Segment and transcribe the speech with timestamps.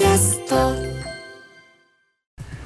[0.00, 0.56] キャスト。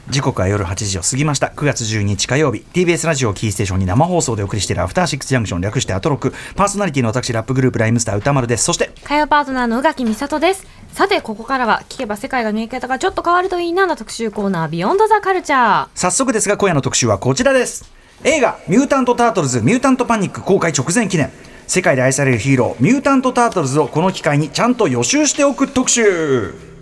[0.08, 1.48] 時刻は夜8時を過ぎました。
[1.48, 2.64] 9月12日火曜日。
[2.72, 6.32] TBS ラジオキーステーションに生放送でお送りしているアフターシックスジャンクション略してアトロク。
[6.54, 8.62] パーソナリティの私ラップグループライムスター歌丸です。
[8.62, 10.64] そして火曜パートナーの宇垣美里です。
[10.92, 15.88] さてここからは聞けば世界が見え方がちょっと変わるといいなの特集コーナービヨンドザカルチャー。
[15.96, 17.92] 早速ですが今夜の特集はこちらです。
[18.22, 21.32] 映画「ミュータント・タートルズミュータント・パニック」公開直前記念。
[21.66, 26.73] 世界で愛されるヒーローミュータント・タートルズをこの機会にちゃんと予習しておく特集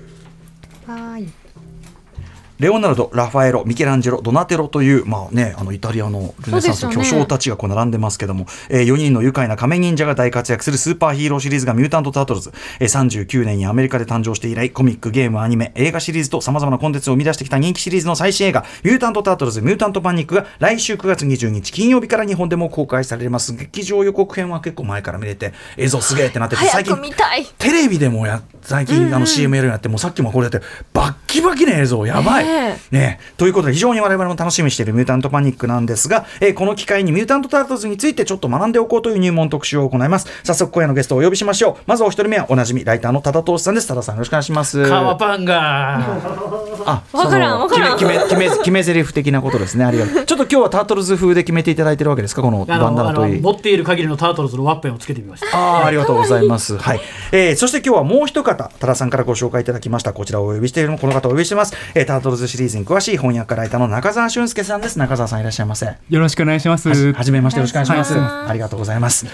[0.92, 1.41] はい
[2.62, 23.56] レオナルド、ラファエロ、ミケランジェロ、ドナテロという、まあね、あのイタリアのルネサンスの巨匠たちがこう並んでますけども、えー、4人の愉快な仮面忍者が大活躍するスーパーヒーローシリーズがミュータント・タートルズ、えー、39年にアメリカで誕生して以来、コミック、ゲーム、アニメ、映画シリーズと様々なコンテンツを生み出してきた人気シリーズの最新映画、ミュータント・タートルズ、ミュータント・パニックが来週9月20日金曜日から日本でも公開されます。
[23.56, 26.96] 劇場予告編は結構前から見れて、映像すげえってなってて、最近、
[27.58, 30.60] テレビでもや、最近あの CM やるようになって、もうさっきもこれやって、
[30.92, 32.51] バッキバキな映像、やばい。
[32.90, 40.26] ねということで非常に我々も楽しみにしているミュータントパニックなんですが、えー、この機会にミュータントタートルズについてちょっと学んでおこうという入門特集を行います。
[40.44, 41.82] 早速今夜のゲストをお呼びしましょう。
[41.86, 43.88] まずお一人目はおなじみライターの多田投資さんです。
[43.88, 44.88] 多田さんよろしくお願いします。
[44.88, 45.98] カワパンが。
[46.84, 47.98] あ、わからんわからん。
[47.98, 49.84] 決め決め決め台詞的なことですね。
[49.84, 50.24] ありがとう。
[50.24, 52.42] ちょっと今日はタートルズ風で決めていただいてるわけですか？
[52.42, 53.40] このバンダナといい。
[53.40, 55.56] 持っている限りのタートルズのワッペンをつけてみました。
[55.56, 56.76] ああ、ありがとうございます。
[56.78, 57.00] はい。
[57.30, 60.12] えー、そして今日はもう一方多田さんからご紹介いただきました。
[60.12, 61.74] こちらをお呼びしているのこの方をお呼びしてます。
[61.94, 64.98] えー、タートルズシリーズに詳しい翻訳家ライターの中澤俊介さんです。
[64.98, 65.86] 中澤さんいらっしゃいませ。
[65.86, 67.12] よろしくお願いします。
[67.12, 68.14] はじめましてよろしくお願いします。
[68.14, 69.26] ありがとうございます。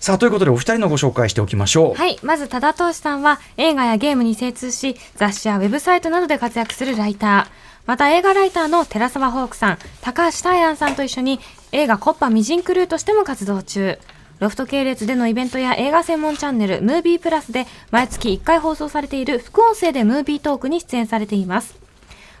[0.00, 1.94] さあということでお二人のご紹介しておきましょう。
[1.94, 2.18] はい。
[2.22, 7.64] まず多田投資さんは映画やゲームに精通し雑誌やウェブサイトなどで活躍するライター。
[7.86, 11.38] また映画ライターの寺澤ホークさん高橋大安さんと一緒に
[11.72, 13.98] 映画コッパミジンクルーとしても活動中。
[14.40, 21.83] ロフト系列でのイベントや映画専門チャンネル、ムービープラスで毎月1回放送されている副音声でムービートークに出演されています。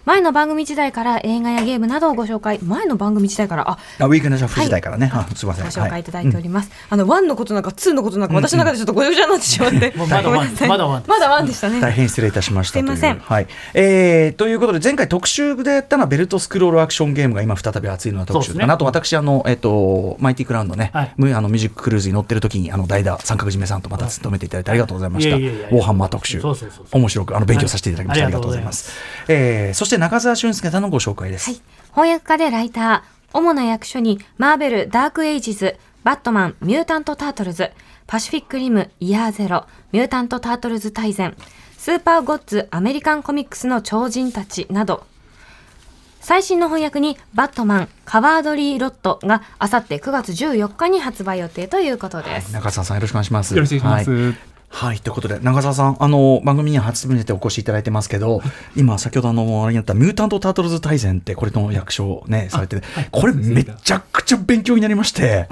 [0.04, 2.58] 前の番組時代から映画やゲームなどをご紹介。
[2.62, 3.70] 前の番組時代から？
[3.70, 3.78] あ。
[4.00, 5.64] あウィークナシャフ時代からね、はい、すみません。
[5.64, 6.78] ご紹介いただいております、はい。
[6.90, 11.80] あのワンのことなんかツーのことなんか、私の中でちょっとごちゃごちゃになってしまって、まだワンまだワンまだワンでしたね。
[11.80, 13.18] 大変失礼いたしましたすみません。
[13.18, 13.46] はい。
[13.72, 26.42] えー、ということで前回特集でやったのはベルトスクロールアクションゲームが今再び熱いのは特集かな、と私あのえっ、ー、とマイティクラウンね、はい、あのミュージッククルーズに乗ってる時にあの代打三角締めさんとまた務めていただいてありがとうございました、ウォーハンマー特集
[26.92, 28.92] 面白くあの勉強させていただきました、ありがとうございます、
[29.28, 31.50] えー、そして中澤俊介方のご紹介です。
[31.50, 31.60] はい。
[31.90, 37.70] 翻訳家でライター、主な役所に、マーベル、ダークエイジズ、バットマン、ミュータント・タートルズ、
[38.06, 41.36] パシフィック・リム、イヤーゼロ、ミュータント・タートルズ大全、
[41.78, 45.06] スーパーゴッツ・アメリカンコミックスの超人たちなど、
[46.20, 52.46] 最新の翻訳に、バットマン、カワードリー・ロットがあさって9月14日に発売予定ということです。
[52.46, 53.54] はい、中澤さんよろしくお願いします。
[53.54, 54.22] よろしくお願いします。
[54.22, 58.42] はいはい、ということで、長澤さん、あの番組に初めてお越しいただいてますけど、
[58.74, 65.46] 今、先ほどあの、あれにあったミュータント・タートルズ大全って、これの役所ね、されてて、はい、これ、めちゃくちゃ勉強になりまして。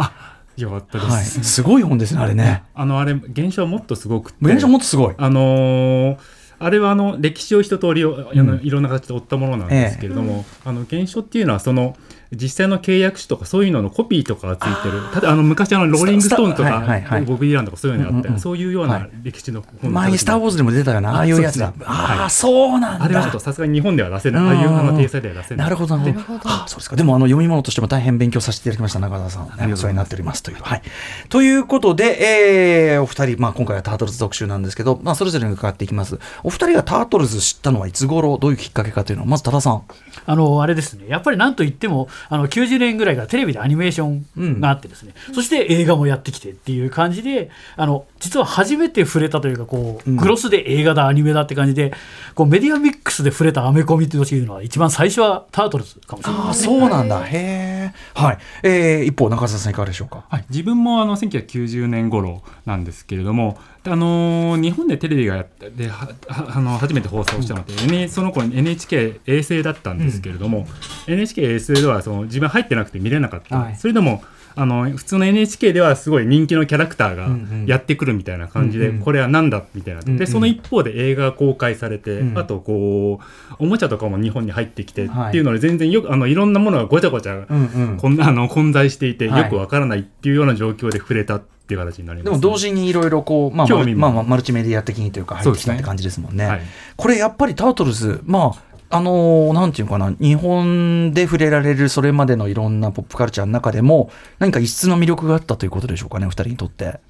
[0.56, 2.64] よかったです、はい、すごい本ですね、あれね。
[2.74, 4.38] あの、あれ、現象はもっとすごくて。
[4.40, 5.14] 現象もっとすごい。
[5.16, 6.16] あのー
[6.62, 11.96] あれはあの歴史を一通りいろんな形で追ったものなんですけれども、ええ、あの現象っていうのはその
[12.34, 15.00] 実際の契約書とかそういうののコピーとかがついてる。
[15.12, 21.72] ただあの昔あのローリング・ストーンとか、はいはい、ボビー・ディランとかそういうのがあって、うんうん、そういうような歴史の本前に「スター・ウォーズ」でも出たよなああいうやつだ。
[21.84, 23.04] ああ、そうなんだ。
[23.04, 24.44] あれはちょっとさすがに日本では出せない。
[24.44, 25.66] ああいうあの体裁では出せない。
[25.66, 25.96] なるほど。
[25.96, 26.96] なるほどそうですか。
[26.96, 29.72] でもあの読み物としても大変勉強させていただきました中田さん。
[29.72, 30.56] お世話になっておりますという。
[30.60, 30.82] はい。
[31.28, 36.18] ということで、えー、お二人、まあ、今回はタートルズ特集なんですけど、まあ、それぞれに伺っていきます。
[36.42, 38.38] お二人がタートルズ知ったのはいつ頃？
[38.38, 39.82] どういうきっかけかというのはまず多田さん。
[40.24, 41.06] あのあれですね。
[41.08, 51.92] やっぱりなんといってもあの90年ぐらいからテレビでアニメーションがあってですね、うん、そして映画もやってきてっていう感じであの実は初めて触れたというかこう、グロスで映画だアニメだって感じで
[52.34, 57.24] こうメディアミックスで触れたアメコミっていうのは一番最初はタートルズかもしれない、ね、あそうなんだ。
[57.24, 58.38] へえ、はい。
[58.62, 70.66] えー、一方中澤さんいかがでしょうか、はい、自分もあの1990年頃なんですけれどもあのー、日本でテレビがやってではあの初めて放送したので、うん、その頃 NHK 衛星だったんですけれども、
[71.08, 74.22] うん、NHK 衛星ではその自分入ってなくて見れなかった、はい、それでも
[74.54, 77.28] あの普通の NHK ではすごい人気のキャラクターが
[77.66, 83.20] やってくるみたいな感じで、うんうん、これは何だみたいな、うんうん、でその一方で映画が公開されて、うん、あとこ
[83.50, 96.44] うおもちゃとかも日本に入ってきてっていうので全然よくあのいろんなものがごちゃごちゃ、うんうん、こんあの混在していてよくわからないっていうような状況で触れたっていう形になります、ね、でも同時にいろいろこう、まあ、まあ、マルチメディア的にというか入ってきたって感じですもんね。
[96.44, 96.50] ね。
[96.50, 96.62] はい、
[96.96, 107.00] これやっぱりタートルズまああのー、なんていうかな、日本で触れられるそれまでのいろんなポップカルチャーの中でも、何か異質の魅力があったということでしょうかね、お二人にとって。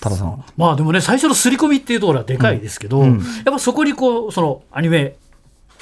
[0.00, 0.44] 多田さん。
[0.56, 5.16] まあでもね最初の刷り込みっていうところはでかいですけど、うんやっぱそこにこうそのアニメ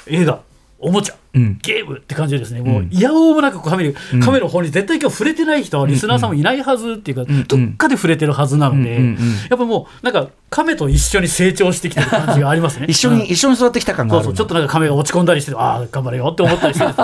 [0.07, 0.41] 映画
[0.81, 1.59] おもちゃ、うん。
[1.61, 3.93] ゲームって感じでですね、もういやおうもなくカメに、
[4.23, 7.43] カメの方に絶対今日触れてない人はリスナーさんもいないはずっていうか、ん。
[7.43, 9.03] どっかで触れてるはずなので、うん。
[9.03, 9.09] うん。
[9.09, 9.17] うん。
[9.49, 12.85] やっぱもうなんかカメと一緒に成長してきてる感じがありますね。
[12.87, 13.25] 一緒に、うん。
[13.27, 16.85] 一緒に育ってきた感がそうそうちょっとなんかカメが落ち込んだりしてああ頑張れよって思ったりして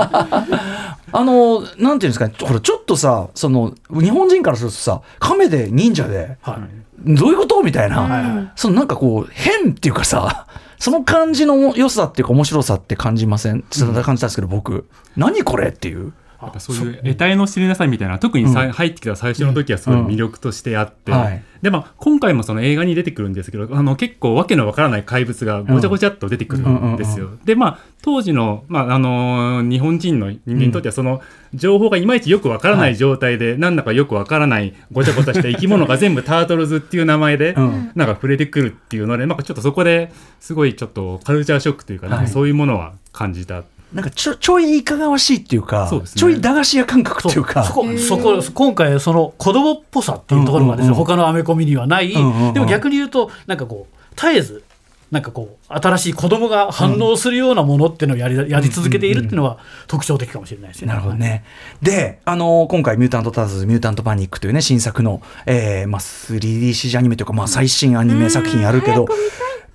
[1.18, 6.60] あの、なんていうんですかね、ほら、ちょっとさ、その、日本人からするとさ、亀で忍者で、は
[7.06, 7.16] い。
[7.16, 7.62] どういうこと？
[7.62, 10.48] みたいな、そのなんかこう、変っていうかさ、
[10.80, 13.64] その感じの良さっていうか面白さって感じません？
[13.72, 14.88] そん感じたんですけど、僕。
[15.16, 16.14] 何これっていう。
[16.46, 21.18] やっぱそういう得体の知りなさいみたいな特にさ、入ってきた最初の時はすごい魅力としてあって、うん。
[21.20, 21.44] はい。
[21.62, 27.32] でまあ、今回もその映画に出てくるんですけどあの結構わけのわからない怪物がごちゃごちゃっと出てくるんですよ。
[27.44, 31.22] でまあ当時の、まああのー日本人の人間にとってはその
[31.56, 37.92] 情報がいまいちよくわからない状態で、なんだかよくわからないごちゃごちゃした生き物が全部タートルズっていう名前で、うん。
[37.96, 43.64] なんか触れてくるっていうので、なんかちょっとそこですごいちょっとカルチャーショックというか、なんかそういうものは感じた。
[43.94, 46.02] なんかちょちょいいかがわしいっていうかね。
[46.16, 47.64] ちょい駄菓子屋感覚っていうか。
[47.64, 51.06] そこそこ今回その子供っぽさっていうところがですね、うんうんうん。
[51.06, 52.54] 他のアメコミにはない、んうんうん。
[52.54, 54.64] でも逆に言うとなんかこう絶えず
[55.12, 60.88] なんかこう新しい子供が反応するようなものっていうのをやりやり続けているっていうのは特徴的かもしれないですね。
[60.88, 61.46] なるほどね。
[61.82, 69.08] で、あのー今回、ミュータント・ターズ・ミュータント・パニックというね、新作の、えーまあ、3DCG アニメというか、まあ、最新アニメ作品やるけど、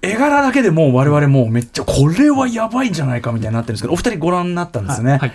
[0.02, 5.18] 絵柄だけでもう我々もうめっちゃ、これはやばいんじゃないかみたいになってるんですけど、お二人ご覧になったんですね。
[5.18, 5.32] はい。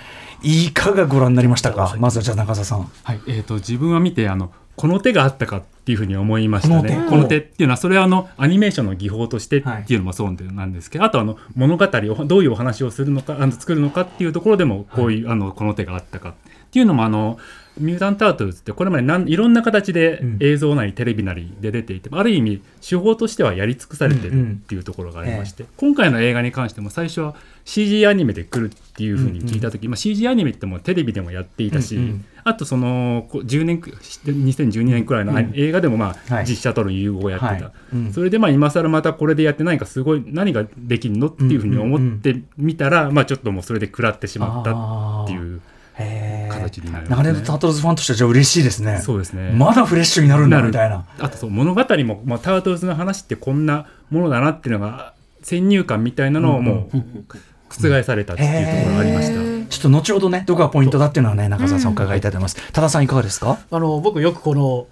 [0.67, 1.95] いかがご覧になりましたか？
[1.97, 2.89] まずはじゃあ中澤さん。
[3.03, 3.21] はい。
[3.27, 6.89] えー、と自分は見てあのこの手があったかっていうふうに思いましたね。
[6.89, 7.09] この手？
[7.09, 16.35] この手っていうのはそれはあのアニメーションの技法としてっていうのもそうなんですけど、あとあの物語をどういうお話をするのかあの作るのかっていうところでもこういう、あのこの手があったか
[16.75, 17.39] っていうのもあの
[17.77, 20.37] ミュータント・タートルズってこれまでなんいろんな形でうん。
[20.41, 36.45] 映像なりテレビなりで出ていて、ある意味手法としてはやり尽くされてるっていうところがありまして、今回の映画に関しても最初は CG アニメで来るっていうふうに聞いた時、まあ、CG アニメってもうテレビでもやっていたし、うんうんあとそのこう10年く2012年くらいのうん映画でもまあはい。
[36.45, 37.71] 実写との融合をやってた、はい。
[37.95, 38.13] うん。
[38.13, 45.59] それでまあ今更またこれでやって何かすごい何ができるのっていうふうに思ってみたら、まあちょっともうそれで食らってしまったっていう
[45.97, 48.99] 形になりますね流れるタートルズファンとしてはじゃあ嬉しいですね。
[48.99, 51.05] そうですねまだフレッシュになるんだみたいな。
[51.19, 56.97] あとそう物語も、まあ、タートルズの話ってこんなものだなっていうのが先入観みたいなのをもう
[57.69, 59.55] 覆されたっていうところがありました。
[59.67, 62.71] ちょっと後ほどね、どこがポイントだっていうのはね、中澤さん伺いたいと思います。
[62.71, 63.57] 多田さんいかがですか？
[63.71, 64.87] あの僕よくこの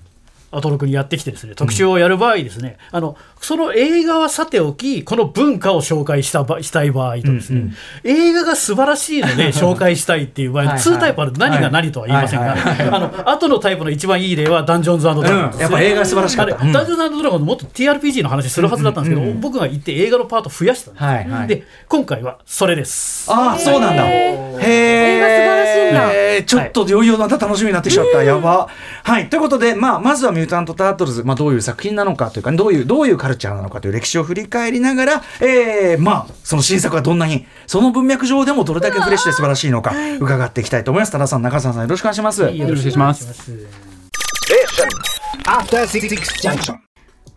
[0.56, 7.76] アトロクにやってきてですね特集をやる場合ですね、あのその映画はさておきこの文化を紹介したばしたい場合とですね、うんうん。
[8.04, 10.84] 映画が素晴らしいので 紹介したいっていう場合はいはい。
[10.84, 15.38] 2タイプある何が何とは言いませんが、あの後のタイプの一番いい例はダンジョンズドラゴンズね。
[15.56, 15.60] うん。
[15.60, 16.56] やっぱ映画素晴らしかった。
[16.56, 19.42] ダンジョンズドラゴンズもっと TRPG の話するはずだったんですけど、うんうんうん。
[19.42, 21.48] 僕が言って映画のパート増やしたんです、はいはい。
[21.48, 23.30] で今回はそれです。
[23.32, 24.06] ああ、そうなんだ。
[24.06, 25.14] へえ。
[25.18, 26.46] 映画素晴らしいんだ。
[26.46, 28.24] ちょっといよいよまた楽しみになってきちゃった。
[28.24, 28.70] やば。
[29.04, 29.30] はい。
[29.30, 41.12] ということで、まあ、まずはミュータント・タートルズ、まあ、どういう作品なのかというか、どういう、どういうカルチャーなのかという歴史を振り返りながら、えー、まあ、その新作がどんなに、その文脈上でもどれだけフレッシュで素晴らしいのか、伺っていきたいと思います。
[41.12, 42.42] 多田さん、中澤さん、よろしくお願いします。
[42.42, 43.54] よろしくお願いします.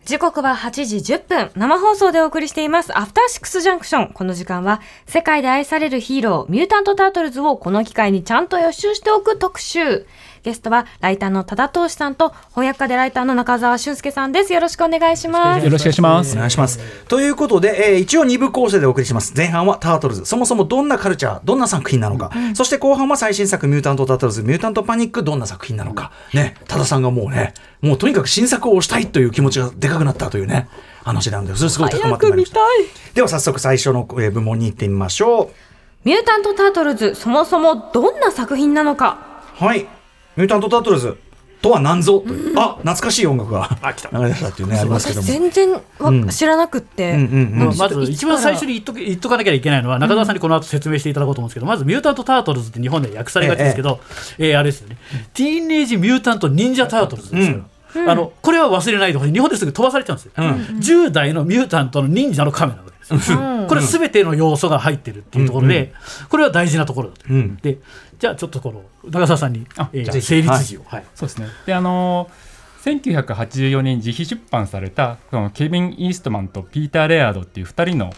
[0.06, 1.50] 時刻は8時10分。
[1.56, 2.97] 生放送でお送りしています。
[2.97, 4.13] アフターシックスジャンクション。
[4.13, 10.06] この時間は、世界で愛されるヒーロー、ミュータント・タートルズをこの機会にちゃんと予習しておく特集。
[10.46, 14.53] ゲストは、ライターの多田投資さんと、翻訳家でライターの中澤俊介さんです。
[14.53, 15.65] よろしくお願いします。
[15.65, 16.79] よろしくお願いしますお願いします。
[17.08, 19.34] ということで、えー一応2部構成でお送りします。
[19.36, 20.24] 前半はタートルズ。
[20.24, 22.31] そもそもどんなカルチャー、どんな作品なのか。
[22.55, 26.12] そして後半は最新作ミュータント・タートルズ、ミュータント・パニック、どんな作品なのか。
[26.32, 30.69] ね、多田さんがもうね、もうとにかく新作を推したいという気持ちがでかくなったというね、
[31.03, 32.60] 話なんで、それすごい高まってまいりました。
[33.15, 35.50] では早速最初のえー部門に行ってみましょ
[36.05, 39.19] ミュータント・タートルズ、そもそもどんな作品なのか。
[39.60, 39.65] う。
[39.65, 39.88] はい。
[40.36, 41.16] ミュータント・タートルズ
[41.62, 42.20] とは何ぞ？
[42.20, 43.69] という、あ、懐かしい音楽が
[44.12, 45.32] 流れ出したっていうね、ありますけど私も。
[45.40, 46.28] 全然わ、うん。
[46.28, 47.12] 知らなくって。
[47.12, 47.76] うんうんうん。
[47.78, 54.00] まず一番最初に言っとけ言っとかなきゃいけないのは、中澤さんにこの後説明していただこうと思うんですけど、まずミュータント・タートルズって日本で訳されがちですけど、
[54.38, 54.98] えーあれですよね、
[55.32, 57.64] ティーンエイジ・ミュータント・忍者・タートルズですよ。
[58.06, 59.32] あのこれは忘れないでほしい。
[59.32, 60.32] 日本ですぐ飛ばされちゃうんですよ、
[61.06, 63.38] 10代のミュータントの忍者のカメなわけですよ、
[63.69, 65.94] これ全ての要素が入ってるっていうところで、
[66.28, 67.56] これは大事なところだと、ん。
[67.56, 67.78] で
[68.19, 71.05] じゃあちょっとこの中澤さんにあ、えー成立時を、はい。
[71.15, 71.49] そうですね。
[71.67, 72.46] で、あのー
[72.87, 78.13] 1984年自費出版されたこのケビン・イーストマンとピーター・レアードっていう2人の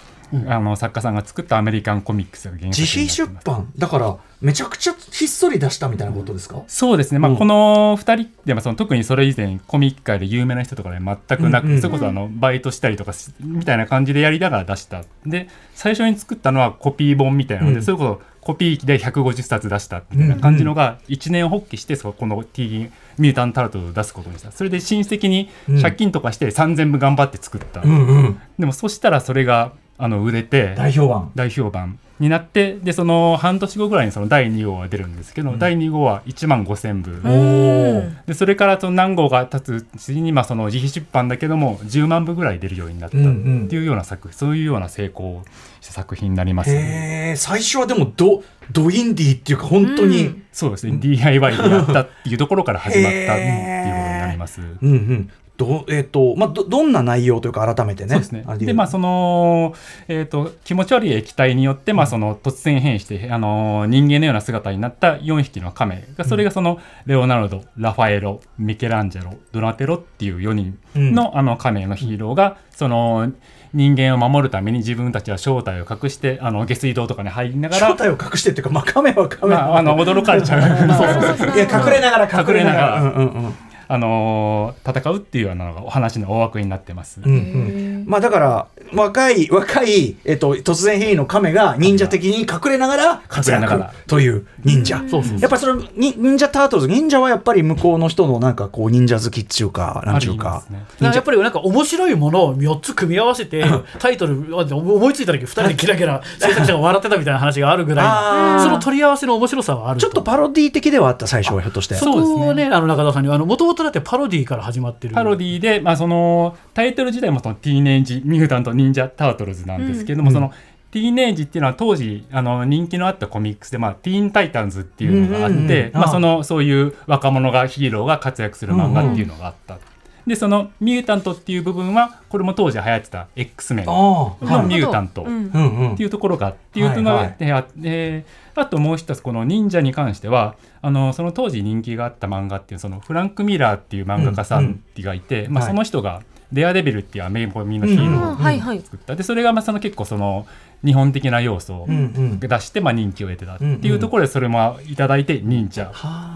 [0.46, 3.22] あの作家さんが作ったアメリカンコミックスが原作自ます。
[3.22, 3.72] 費出版？
[3.78, 7.38] だからめちゃくちゃひっそり出したみたいなことですか、そうですね、まあ、うん。
[7.38, 11.80] この2人でもその特にそれ以前コミック界で有名な人とかで全くなく、うんうん。
[11.80, 15.02] それこそあのバイトしたりとかしみたいな感じでやりながら出した。
[15.24, 17.82] で最初に作ったのはコピー本みたいなので、うん。
[17.82, 24.52] それこそコピー機で150冊出したみたいな感じのが一年発起してそこの T ミュータントタルトを出すことにした。
[24.52, 25.50] それで親戚に
[25.82, 28.40] 借金とかして3000部頑張って作った、うんうん。
[28.58, 31.32] でもそしたらそれがあの売れて大評判。
[31.34, 43.68] 大評判になってでその半年後ぐらいにその第2号が出るんですけど、第2号は1万5000部、でそれからその何号が経つうちにまあその自費出版だけども10万部ぐらい出るようになったってうんうん。
[43.70, 45.44] いうような作、そういうような成功を
[45.80, 47.34] した作品になります、ね。
[47.36, 50.96] 最初はでもドドインディーっていうか本当に、そうですね。
[50.98, 54.60] DIY でやったっていうところから始まったっていうことになります。
[54.60, 58.10] うんうんどえっ、とまあどどんな内容というか改めてね。
[58.10, 58.44] そうですね。
[58.58, 59.74] でまあその、
[60.06, 73.32] えー、と気持ち悪い液体によって、まあ、その突然変異して、あの人間のような姿になった4匹の亀がそれがそのレオナルドラファエロミケランジェロドナテロっていう4人の,、あの亀のヒーローがその
[73.74, 80.60] 人間を守るために自分たちは正体を隠してあの下水道とかに入りながら正体を隠してっていうか、まあ、カメはカメ、まあ、あの驚かれちゃう。
[80.94, 81.56] そうそうそう。
[81.56, 82.46] いや隠れながら隠れながら。
[82.46, 83.02] 隠れながら。
[83.02, 83.54] うんうんうん
[83.90, 87.20] あの戦うっていうようなのがお話の大枠になってます。
[87.22, 100.64] うんうんまあだから若い若い、えっと、突然変異の亀が忍者的に隠れながら活躍という忍者、そうそうやっぱそのに忍者タートルズ忍者はやっぱり向こうの人のなんかこう忍者好きっていうかなんていうか。
[100.70, 100.86] ね。
[101.00, 103.62] やっぱりなんか面白いものを4つ組み合わせて
[103.98, 111.94] タイトル思いついた時2人でキラキラ 制作者が笑ってたみたいな話があるぐらいその取り合わせの面白さはあるちょっとパロディ的ではあった最初はひょっとして。
[111.94, 112.64] そこをね。
[112.64, 115.14] あの中田さんにもともとだってパロディから始まってる。
[115.14, 120.52] パロディで、まあ、そのタイトル自体もそのティーネージ・ミュータント・忍者・タートルズなんですけれども、その
[120.90, 125.92] ティーネージっていうのは当時あの人気のあったコミックスで、まあ、ティーン・タイタンズっていうのがあって、うんうんうん。
[125.94, 126.10] まあ、ああ。
[126.10, 129.78] そのそういう若者がヒーローが活躍する漫画っていうのがあった。
[130.26, 135.22] でそのミュータントっていう部分はこれも当時流行ってた X メンのミュータント。
[135.22, 135.50] うん。
[135.52, 135.92] うんうん。
[135.94, 138.24] っていうところがっていうのが、はいはいで
[138.54, 145.72] あともう一つこの忍者に関してはあのその当時人気があった漫画っていうそのフランク・ミラーっていう漫画家さんがいて、まあ、はい。
[145.72, 148.80] その人が「デアデビル」っていうアメリカのヒーローをあはいはい。
[148.80, 149.16] 作った。
[149.16, 150.46] でそれがまあその結構その
[150.84, 155.90] 日本的な要素を出してまあ人気を得てたっていうところでそれもいただいて忍者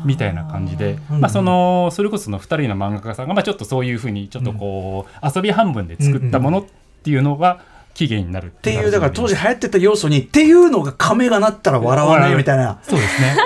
[0.04, 6.64] みたいな感じで、うんまあ、そのそれこそその2人の漫画家さんがまあちょっとそういうふうにちょっとこう遊び半分で作ったものっ
[7.04, 7.61] ていうのが
[7.95, 12.81] 起源になるっっていうだから当時流行ってた要素にっていうのが亀がなったら笑わないみたいな。
[12.83, 13.37] そうですね。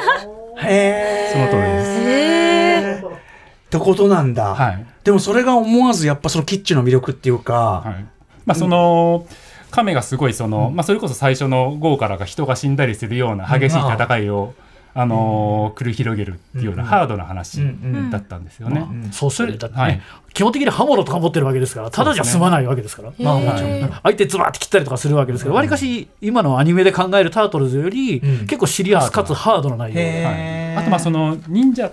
[0.58, 2.00] へえその通りです。
[2.00, 2.16] へ
[3.02, 3.25] え
[3.66, 4.87] ってことなんだ、はい。
[5.04, 8.04] でもそれが思わずやっぱそのキッチンの魅力っていうか、はい。
[8.44, 9.26] まあ、その、
[9.70, 14.54] 亀がすごいその、まあ、それこそ最初の号からが人が死んだりするような激しい戦いを、
[14.94, 18.11] あのー繰り広げるっていうようなハードな話うん。
[18.11, 18.87] だったんですよね。
[18.88, 19.11] うん。
[19.12, 20.00] そうするだってね、はい。
[20.32, 23.12] 基本的に刃物とか持ってるわけですからただじゃ済まないわけですから。
[23.18, 28.46] まあもちろんへー相手ズバーって切ったりとかするわけですけどわりかし今のアニメで考えるタートルズより、うん。
[28.46, 30.80] 結構シリアスかつハードな内容へー。
[30.80, 31.90] あとまあその忍者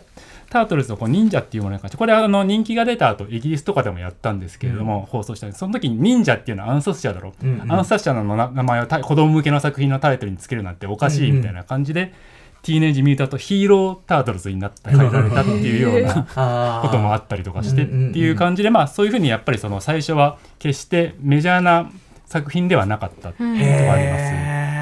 [0.53, 7.71] タートルズのこう忍者っていうものに関してこれはあの人気が出た後イギリスとかでもやったんですけれども、放送したその時に忍者っていうのは暗殺者だろ、うんうん。
[7.71, 12.13] 暗殺者の名前を子供向けの作品のタイトルにつけるなんておかしいみたいな感じで、
[12.61, 21.91] ティーネージミュータントヒーロータートルズになって変えられたっていうようなこともあったりとかしてっうんうんうんていう感じでまあそういうふうにやっぱりその最初は決してメジャーな
[22.25, 24.17] 作品ではなかったっていうことがありま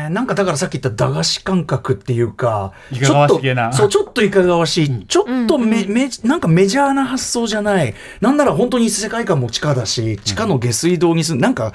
[0.08, 0.12] す。
[0.12, 3.70] なんかだからさっき言った駄菓子感覚っていうかいかがわしげな。
[3.70, 7.94] ちょっとそうちょっといかがわしい、ちょっとめ、めなんかメジャーな発想じゃない。
[8.20, 11.74] なんなら本当に世界観も地下だし地下の下水道にすなんか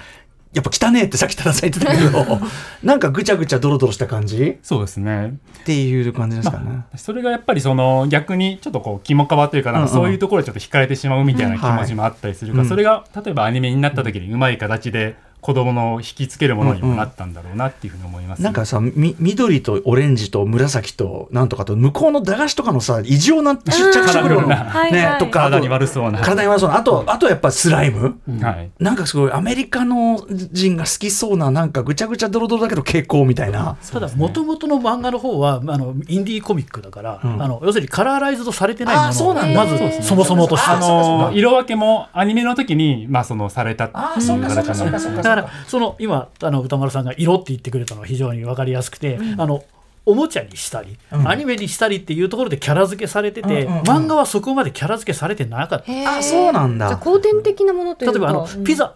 [0.53, 2.41] やっぱ汚ねえってさっき多田さん言ってたけど
[2.83, 4.59] なんかぐちゃぐちゃドロドロした感じ？
[4.63, 5.39] そうですね。
[5.61, 6.85] っていう感じですかね。
[6.97, 10.05] それがやっぱりその逆にちょっとこう肝皮というかなんかうんうん。
[10.05, 12.69] そういうところでちょっと惹かれてしまうみたいな気持ちもあったりするから、うん。
[12.69, 25.45] それが例えばアニメになった時にうまい形で子供の引きつけるものにもなったんだろうなっていうふうに思います、なんかさみ緑とオレンジと紫となんとかと向こうの駄菓子とかのさ異常なちっちゃくしてくるの、カラフルなねとか。
[25.45, 26.21] あと体に悪そうな。
[26.21, 26.77] 体に悪そうな。
[26.77, 33.77] あとあとやっぱスライム、はい、なんかすごいアメリカの人が好きそうななんかぐちゃぐちゃドロドロだけど傾向みたいな。
[33.93, 37.43] ただもともとの漫画の方はあのインディーコミックだから、うん。
[37.43, 40.71] あの要するにカラーライズドされてないあーそうものなんまずそもそもとして。
[40.71, 45.35] あの色分けもアニメの時にまあそのされたっていう形になってだか。
[45.43, 49.65] らその今あの歌丸さんが色って言ってくれたのは非常に分かりやすくて、あの
[50.07, 51.29] おもちゃにしたり、うん。
[51.29, 53.73] アニメにしたりっていうところでキャラ付けされてて、うん。
[53.73, 56.17] うんうん漫画はそこまでキャラ付けされてなかった。
[56.19, 56.89] あそうなんだ。
[56.89, 58.19] じゃあ後天的なものというか。
[58.19, 58.65] 例えばあのうん。
[58.65, 58.95] ピザ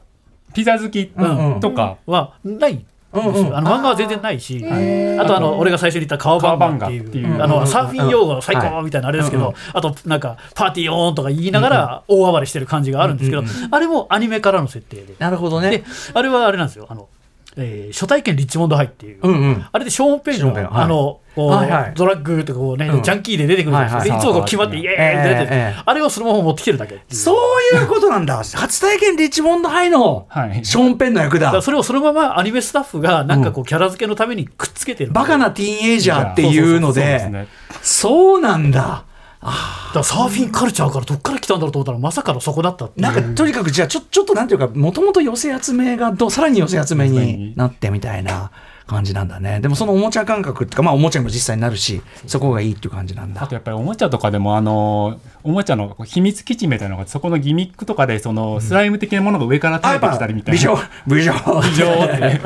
[0.54, 1.60] ピザ好きうんうん。
[1.60, 3.56] とか、はないうんうん。
[3.56, 7.10] あの漫画は全然ないし、へあとあの俺が最初に言った川バンガっていう川バンガ。
[7.10, 15.70] っていうあのサーフィン用語最高みたいなあれですけど、あとなんかパーティーオーンとか言いながら大暴れしてる感じがあるんですけど、あれもアニメからの設定で、なるほどね。
[15.70, 16.86] であれはあれなんですよ。
[16.88, 17.08] あの、
[17.56, 19.66] えー初体験リッチモンドハイっていう、うんうん。
[19.70, 20.84] あれでショーン・ペンショーンペンが、はい。
[20.84, 21.92] あのはいはい。
[21.94, 23.02] ドラッグとかこう、ねうん。
[23.02, 24.18] ジャンキーで出てくるじゃないですか、はいはい。
[24.18, 28.36] でいつもこう決まってイエーイって出てる、ええあれをそのまま持ってきてるだけそういうことなんだ。
[28.36, 30.64] 初体験リッチモンドハイのはい。
[30.64, 31.50] ショーンペンの役だ。
[31.52, 37.48] だそれをそのままアニメスタッフがなんかこうキャラ付けのためにくっつけてる、バカなティーンエイジャーっていうので。
[37.82, 39.04] そうなんだ
[39.42, 47.54] だからサーフィンカルチャーからどっから来たんだろうと思ったらまさかのそこだったなんかとにかくじゃあちょちょっとなんていうかもともと寄せ集めがどさらに寄せ集めに。
[47.56, 48.50] なってみたいな
[48.90, 49.60] 感じなんだね。
[49.60, 53.42] でもそのおもちゃ感覚っていうかまあおもちゃにも実際になるしそこがいいっていう感じなんだ。
[53.42, 60.60] あとやっぱりおもちゃとかでもあのおもちゃの秘密基地みたいなのがそこのギミックとかでそのスライム的なものが上から垂れてきたりみたいな。
[60.60, 62.40] 美女美女美女って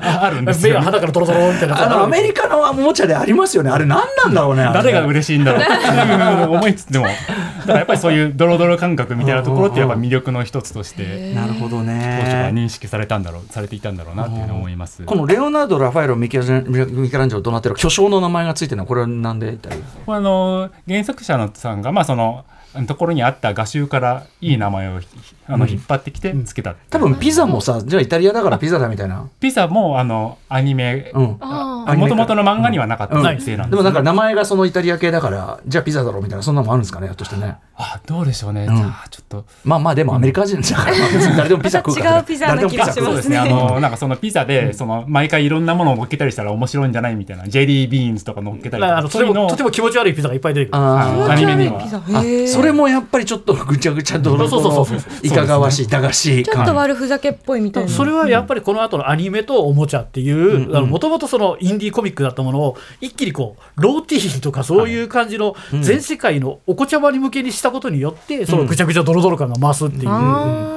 [0.00, 1.84] あ あるんですよ、目が肌からトロトロみたいな。
[1.84, 3.70] あのアメリカのおもちゃでありますよね。
[3.70, 6.54] あれ何なんだろうね誰が嬉しいんだろう。
[6.56, 7.06] 思いつつでも。
[7.06, 15.04] だからやっぱりそういうドロドロ感覚みたいなところってやっぱ魅力の一つとしてなるほど当初はね認識されたんだろうされていたんだろうなっていうふうに思います。
[15.04, 22.44] このレオナルド・ラファエロミケランジェロ・ドナテロ巨匠の名前がついてるのはこれはなんでだいこれあの原作者のさんがまあその
[22.86, 25.00] ところにあった画集からいい名前を
[25.52, 29.28] あのうん引っ張ってきてつけた、多分ピザもさじゃあイタリアだからピザだみたいな。
[29.40, 31.38] ピザもあのアニメも
[32.08, 33.24] ともとの漫画にはなかったうん。
[33.36, 37.56] 設定なんです、でもなんか名前がそのイタリア系だからじゃあピザだろうみたいなそんなのもあるんですかねひょっとしてね。
[37.76, 38.76] あどうでしょうね、うん。
[38.76, 40.96] じゃあちょっとまあまあでもアメリカ人だから、
[41.36, 47.48] 誰でもピザ食うから、違うピザな気がしますそうですねあのなんかそのピザでその毎回いろんなものを乗っけたりしたら面白いんじゃないみたいな。
[47.48, 50.78] ジェリービーンズとか乗っけたりとかあのとてそういうのとても気持ち悪いピザがいっぱい出てくる。
[50.78, 51.80] アニメには。
[52.46, 55.26] それもやっぱりちょっとぐちゃぐちゃドロドそうそうロそうそう。
[55.26, 57.90] いかがわしい駄菓子ちょっと感悪ふざけっぽいみたいな。
[57.90, 70.08] それはやっぱりこの後のアニメとおもちゃっていうもともとそのインディーコミックだったものを一気にこうローティーンとかそういう感じの全世界のお子ちゃまに向けにしたことによってそのぐちゃぐちゃドロドロ感が増すっていう。
[70.08, 70.76] あ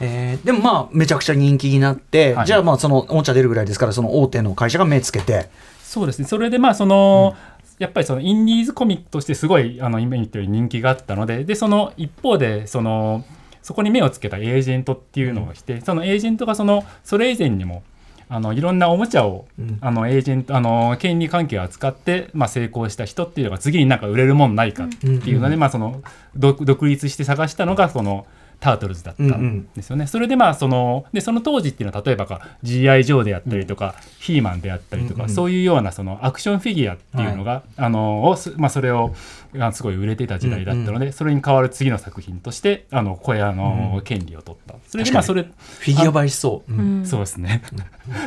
[0.00, 2.46] えーでもまあめちゃくちゃ人気になって、はい。
[2.46, 5.48] じゃあまあそのおもちゃ出るぐらいですからその大手の会社が目つけて。
[5.82, 6.26] そうですね。
[6.26, 7.36] それでまあその、
[7.78, 13.24] やっぱりそのインディーズコミックとしてすごいあの今言ったように人気があったのででその一方でその
[13.64, 17.82] そこに目をつけたエージェントっていうのが来て、そのエージェントがそのそれ以前にも
[18.28, 19.78] あのいろんなおもちゃを、うん。
[19.80, 26.02] あのエージェントあの権利関係を扱って、まあ、成功した人っていうのが次になんか売れるもんないかっていうので、まあ、その
[26.36, 28.26] 独独立して探したのがその
[28.60, 30.06] タートルズだったんですよね。
[30.06, 33.04] それでまあそのでその当時っていうのは例えばか G.I.
[33.04, 35.34] ジョーであったりとか、ヒーマンであったりとか、うんうん。
[35.34, 39.14] そういうようなそのアクションフィギュアっていうのが、あのをすまあ、それを
[39.58, 44.74] あすごい売れていた時代だったので、それに代わる次の作品としてあのこれあの、権利を取った。
[44.88, 47.62] それでまあそれフィギュア映えしそう、そうですね。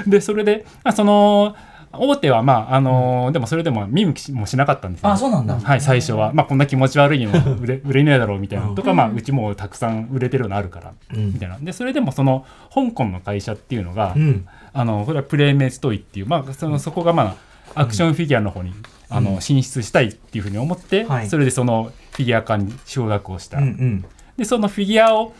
[0.06, 1.56] でそれで、まあ、その
[1.93, 5.60] 大手はまああのでもそれでも見向きもしなかったんですよ、あそうなんだ。
[5.60, 8.67] はい最初は、まあ、こんな気持ち悪いの売れ 売れねえだろうみたいな。
[8.67, 11.34] のとか、まあ、うちもうたくさん売れてるのあるから、うん。
[11.34, 11.58] みたいな。
[11.62, 14.45] でそれでもその香港の会社っていうのが、うん。
[14.73, 17.36] あのこれはプレイメイツトイっていう、まあ、そのそこがま
[17.73, 18.73] あアクションフィギュアの方に、
[19.10, 21.28] あの進出したいっていうふうに思って、はい。
[21.28, 23.58] それでそのフィギュア化に承諾をした。
[23.58, 24.06] うんうん。
[24.38, 25.34] でそのフィギュアを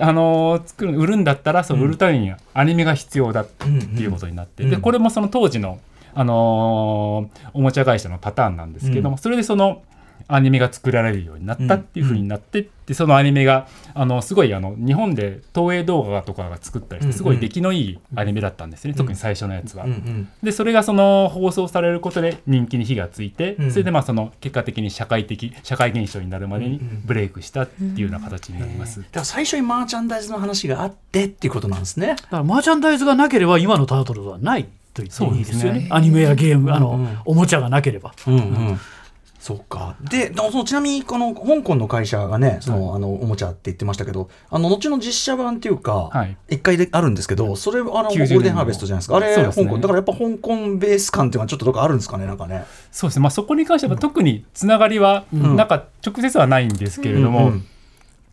[0.00, 4.70] あのー作る売るんだったらその売るためにはアニメが必要だっていうことになって、うん。
[4.70, 5.80] でこれもその当時の、
[6.18, 9.82] あのーおもちゃ会社のパターンなんですけども、それでその
[10.26, 19.84] アニメが作られるようになったっていうふうになって、でそのアニメがあのすごいあの日本で東映動画とかが作ったりしてすごい出来のいいアニメだったんですね、特に最初のやつは。
[19.84, 23.70] うんうんでそれがその放送されることで人気に火がついて、うん。
[23.70, 29.00] それでまあその結果的に社会的社会現象になるまでにブレイクしたっていうような形になります。
[29.00, 32.08] だから最初にマーチャンダイズの話があってっていうことなんですね。
[32.08, 34.66] だからマーチャンダイズがなければ今のタートルズはない
[34.98, 35.80] と言っていいですよね。
[35.80, 37.18] そうですアニメやゲームあの、うん。
[37.24, 38.12] おもちゃがなければ。
[38.26, 38.80] うんうん。
[39.38, 39.94] そうか。
[40.10, 46.36] でそのちなみにこの香港の会社がねその、あのおもちゃって言ってましたけどあの後の実写版っていうか、はい。
[46.48, 49.16] 一回であるんですけどそれあのゴ90ールデンハーベストじゃないですか？
[49.16, 52.26] あれね香港だからやっぱ香港ベース感っていうのはちょっとどっかあるんですかね？
[52.26, 52.64] なんかね。
[52.90, 55.56] そうですね、まあ、そこに関しては特につながりはん。
[55.56, 57.66] なんか直接はないんですけれども、うんうん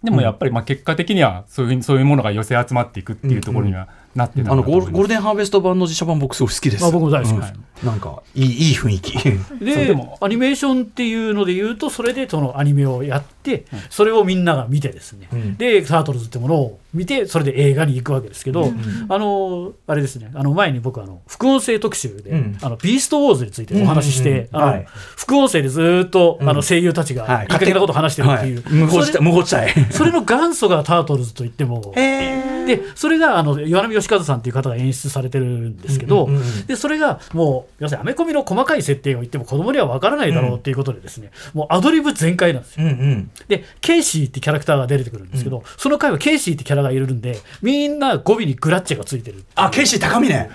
[0.04, 6.86] でもやっぱりまあ結果的にはそういうそういうものが寄せ集まっていくっていうところにはなってたあのゴールゴールデンハーベスト版の実写版僕すごい好きです。
[6.86, 7.54] あ僕も大好きです。
[7.84, 7.90] うん。
[7.90, 9.18] なんかいいいい雰囲気。
[9.64, 10.18] ででも。
[10.22, 15.58] アニメーションっていうので言うとそれでそのアニメをやって、それをみんなが見てですね、うん。
[15.58, 18.72] でタートルズってものを見てそれで映画に行くわけですけど、
[19.10, 20.32] あのあれですね。
[20.34, 22.58] あの前に僕あの副音声特集で、うん。
[22.62, 24.76] あのビーストウォーズについてお話しして、あのうんうん。
[24.76, 24.88] うんはい。
[25.18, 26.50] 副音声でずっと、うん。
[26.50, 27.48] あの声優たちがはい。
[27.48, 28.74] 勝手なことを話してるっていう、はい。
[29.22, 29.68] 無法地帯。
[29.92, 42.86] それの元祖がタートルズと言ってもへでそれがあの岩波義和さんっていう方が演出されてるんですけど、うんうんうんでそれがもう要するにアメコミの細かい設定を言っても子供には分からないだろうっていうことでですね、もうアドリブ全開なんですよ。
[42.86, 43.32] うんうん。
[43.48, 50.50] でケイシーってキャラクターが出てくるんですけど、その回はケイシーってキャラがいるんでみんな語尾にグラッチェがついてるあケイシー高峰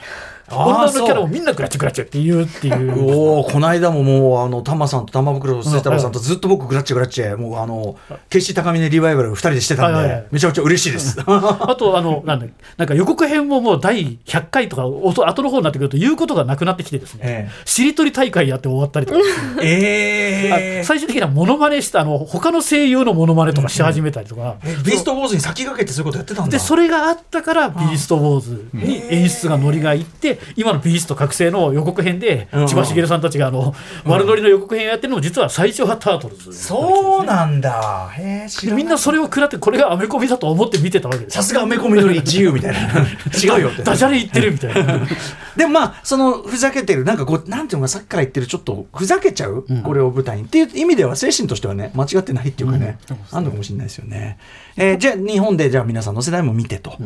[0.50, 3.14] 女のキャラももみんなグラッチェグラッチェって言うっていう。
[3.14, 7.96] おおこの間ももうあのタマさんと玉袋末太郎さんとずっと僕グラッチェグラッチェもうあの
[8.28, 11.18] ケイシー高峰リバイバル2人でしてたんでめちゃくちゃ嬉しいです。
[11.20, 19.20] あとあのなんだなんか予告編ももう第100回とか後の方になってくると言うことがなくなってきてですね、えしりとり大会やって終わったりとか。
[19.62, 26.50] えあ最終的にはモノマネしたあの他の声優のモノマネとかし始めたりとか、ビーストウォーズに先駆けてそういうことやってたんだ。
[26.50, 33.74] でそれがあったからビーストウォーズに演出がノリがいって今のビースト覚醒の予告編でうん千葉茂さんたちがあの
[34.04, 36.52] 悪ノリの予告編やってるのも実は最初はタートルズ。
[36.52, 38.10] そうなんだ。
[38.14, 42.80] へえみんなそれを食らってこれがアメコミだと思って見てたわけですさすがアメコミの自由みたいな。
[43.56, 43.82] 違うよって。
[43.82, 45.00] ダジャレ言ってるみたいな。
[45.56, 52.98] でもまあそのふざけてるなんかこうなんていうのかさっきから言ってるちょっとふざけちゃう、これを舞台にっていう意味では精神としてはね間違ってないっていうかね、
[53.32, 54.38] あんのかもしれないですよね、
[54.76, 56.96] えーじゃあ日本でじゃあ皆さんの世代も見てと、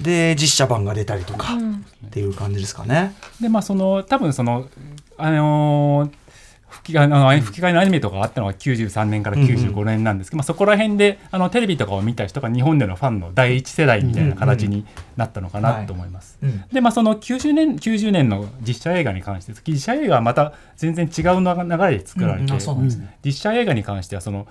[0.00, 1.54] で実写版が出たりとか、
[2.06, 3.14] っていう感じですかね。
[3.40, 4.66] でまあその多分その
[5.18, 6.22] あのー
[6.72, 16.38] 吹き替えあの吹き替えのアニメとかがあったのが93年から95年なんですけど、まあ、そこら辺であのテレビとかを見た人が日本でのファンの第一世代みたいな形になったのかなと思います。
[16.42, 16.64] うん。
[16.72, 22.60] でまあその90年 ,90 年の実写映画に関して実写映画はまた全然違う流れで作られて、うん。
[22.72, 23.18] うなんですね。
[23.24, 24.46] 実写映画に関してはその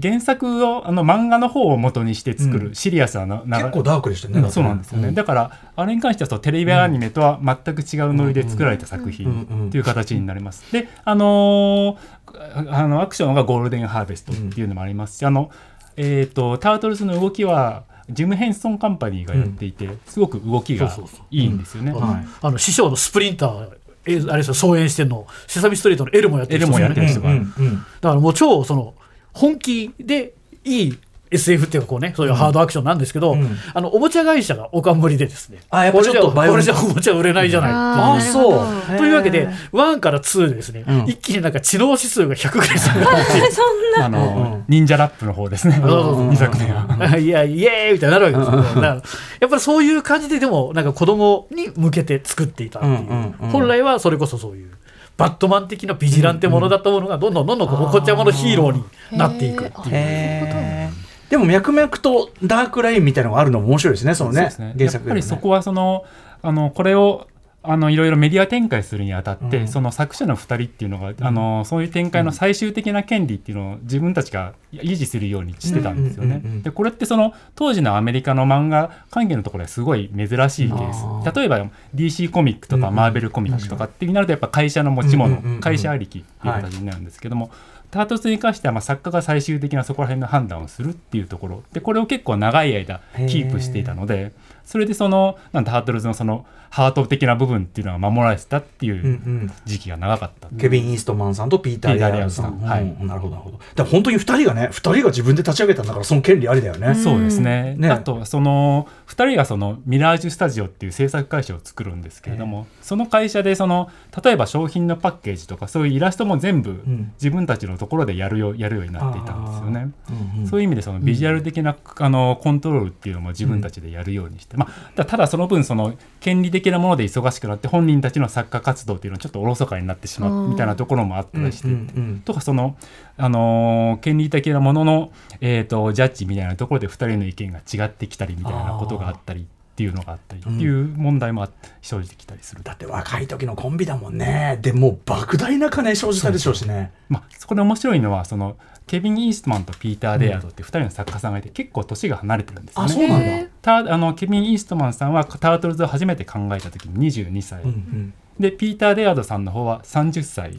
[0.00, 2.74] 原作をあの漫画の方を元にして作るうん。
[2.74, 10.70] シリアスなな結構ダークでしたよね、うんそうなんですよね、だからあれに関してはそうテレビアニメとは全く違うノリで作られた作うんうん品という形になります。
[10.72, 12.24] であのー
[12.68, 15.50] あのアクションがゴールデンハーベストっていうのもありますし、あの
[15.96, 20.92] えー、とタートルズの動きはジム・ヘンソンカンパニーがやっていて、すごく動きが
[21.30, 21.92] いいんですよね。
[21.92, 22.26] はい。
[22.42, 23.70] あの師匠のスプリンター
[24.06, 27.30] えあれですよ操演してんのセサミストリートの L もやってる L もやってるだ人が。
[27.30, 28.94] うんうんからもう超その
[29.34, 30.32] 本気で
[30.64, 30.98] いい
[31.30, 33.56] SF っていうかこうねそういうハードアクションなんですけど、うん。
[33.74, 38.30] あのおもちゃ会社がおかんぶりでですねあやっぱちょっとこれじゃレンスこれじゃおもちゃ売れないじゃないっていう。
[38.30, 38.98] あそう。
[38.98, 41.06] というわけでへー1から2でですね、うん。
[41.06, 43.32] 一気になんか知能指数が100ぐらい下がって。
[43.50, 44.06] そんな。
[44.06, 44.52] あの、うん。
[44.52, 47.18] うん忍者ラップの方ですね、そうそうそう2作目は。
[47.18, 49.02] いやイエーイみたいになるわけですよ、だからやっ
[49.50, 53.50] ぱりそういう感じででもなんか子供に向けて作っていたっていう,、うんうんうん。
[53.50, 54.70] 本来はそれこそそういう
[55.16, 58.84] バットマン的なビジランテものだったものがどんどんどんどんこうお子ちゃまのヒーローに
[59.18, 60.92] なっていくっていう。
[61.30, 64.74] でも脈々とダークラインみたいなのがあるのも面白いですねそのねそうですね。
[64.76, 65.08] 原作ね。
[65.08, 66.04] やっぱりそこはその
[66.42, 67.26] あのこれを
[67.66, 69.68] あのいろいろメディア展開するにあたって、うん。
[69.68, 76.36] その作者の2人っていうのが、あのそういう展開の最終的な権利っていうのを自分たちが維持するようにしてたんですよね。
[76.36, 81.38] うんうんうんうんでこれってその当時のアメリカの漫画関係のところですごい珍しいケーあスー。
[81.38, 85.60] 例えば DC コミックとかうんうんマーベルコミックとかってなるとやっぱ会社の持ち物、うんうんうんうん。
[85.60, 87.50] 会社ありきっていう形になるんですけども、
[87.90, 91.62] タートルズに関してはまあ作家が最終的なそこら辺の判断をするっていうところ。
[91.72, 94.32] でこれを結構長い間キープしていたので
[94.64, 99.10] それでそのなんだタートルズのそのハート的な部分っていうのが守られてたっていうんうう
[99.44, 99.52] ん。
[99.64, 102.58] 時期が長かった、ケビン・イーストマンさんとピーター・レアルさん。
[102.60, 103.06] はいうん。
[103.06, 103.60] なるほど、なるほど。
[103.76, 106.96] でも本当に2人がね、2人が自分で立ち上げたんだから、その権利ありだよね。
[106.96, 107.90] そうですね,、ね。
[107.90, 113.88] あとはその2人がそのミラージュスタジオっていう制作会社を作るんですけれども、その会社でその
[114.24, 117.12] 例えば商品のパッケージとかそういうイラストも全部ん。
[117.22, 119.92] 自分たちのところでやるよやるようになっていたんですよね。
[120.10, 132.76] うんうんそういう意味でそのビジュアル的な、あのコントロールっていうのも自分たちでやるようにして、まあ、たただその分その権利的なもので忙しくなって本人たちの作家活動っていうのはちょっとおろそかになってしまうみたいなところもあったりして、うんうんとかその、
[133.16, 141.50] あのー権利的なものの、えー、とジャッジみたいなところで2人の意見が違ってきたりみたいなことがあったりっていうのがあったりっていう問題もあ
[141.82, 142.62] 生じてきたりする。
[142.62, 144.58] だって若い時のコンビだもんね。
[144.62, 146.92] でもう莫大な金生じたでしょうしね。
[147.08, 152.92] まあ、そこで面白いのはそのケビン・イーストマンとピーター・デアードって2人の作家さんがいて結構年が離れてるんですよあ、ね。
[152.92, 153.48] そうなんだ。
[153.70, 158.14] へたあのケビン・イーストマンさんはタートルズを初めて考えた時に22歳、うんうん。
[158.38, 160.52] でピーター・デアードさんの方は30歳。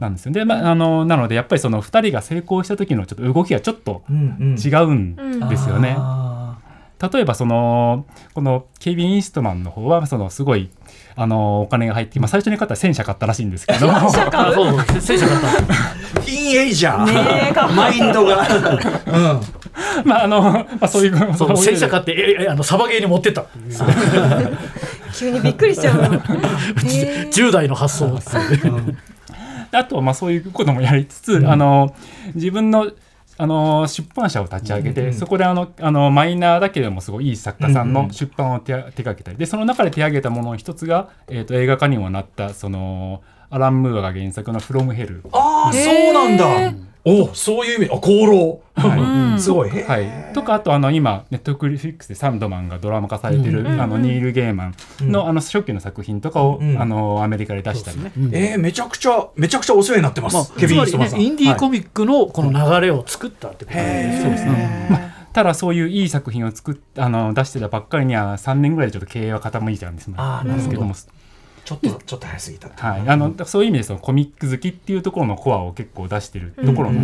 [0.00, 0.32] なんですよ。
[0.32, 4.56] で、まあ、あのなのでやっぱりその2人が成功した時のちょっと動きがちょっとうんうん。
[4.58, 5.94] 違うんですよね。
[5.98, 6.58] あ
[7.00, 10.68] 例えばそのこのケビン・イーストマンの方はそのすごい
[11.20, 13.90] あのお金が入って、まあ、最初に買ったら戦車買ったらしいんですけど。
[13.90, 14.84] あそうそう？
[15.02, 15.48] 戦車だった。
[15.62, 16.62] んですーティー。
[16.62, 17.72] ンエイジャー。
[17.74, 18.46] マインドが。
[19.06, 19.18] う
[20.04, 20.08] ん。
[20.08, 23.46] まああの、まあ、そういうそう戦車買ってええあのサバゲーに持ってった。
[25.12, 25.96] 急にびっくりしちゃう。
[26.00, 26.02] の。
[26.04, 28.18] へー10代の発想
[29.72, 31.94] あとはまあそういうこともやりつつ、あの
[32.34, 32.90] 自分の
[33.40, 39.36] あの出版社を立ち上げて、うんうんそこであのあのマイナーだけでもすごいいい作家さんの出版を手,、手掛けたり。
[39.38, 46.88] でその中で手掛けたものの一つが、えー、と映画化にもなったそのアラン・ムーアが原作の「フロムヘルああそうなんだ。
[47.04, 48.60] おそういう意味あ功労。
[48.74, 49.40] はい。
[49.40, 49.70] すごい。
[49.70, 53.80] はい、とかあとあの今ネットフリックスでサンドマンがドラマ化されてる、うん。
[53.80, 56.80] あのニール・ゲーマンの,、あの初期の作品とかを、うん。
[56.80, 57.98] あのアメリカで出したり、
[58.32, 61.20] えーめちゃくちゃめちゃくちゃお世話になってます、まあ、ケビン・ストマンさん。
[61.20, 65.14] インディーコミミックのこの流れを作ったってことですそうですね。
[65.32, 70.54] ただそういういい作品を作っあの出してたばっかりには3年ぐらいでちょっと経営は傾いちゃうんですあーなるほど。
[70.56, 70.94] ですけども、
[71.68, 77.02] ちょっとちょっと早すぎたはい、あのそういう意味でそのコミック好きっていうところのコアを結構出してるところの、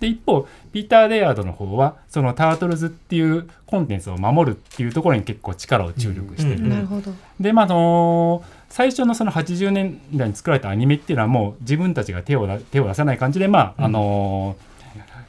[0.00, 6.70] で一方ピーター・レアードの方はそのタートルズっていうコンテンツを守るっていうところに結構力を注力してる、うん。
[6.70, 7.12] なるほど。
[7.38, 14.56] でまああの最初のその80年代に作られたアニメっていうのはもう自分たちが手をだ手を出さない感じでまあ、あの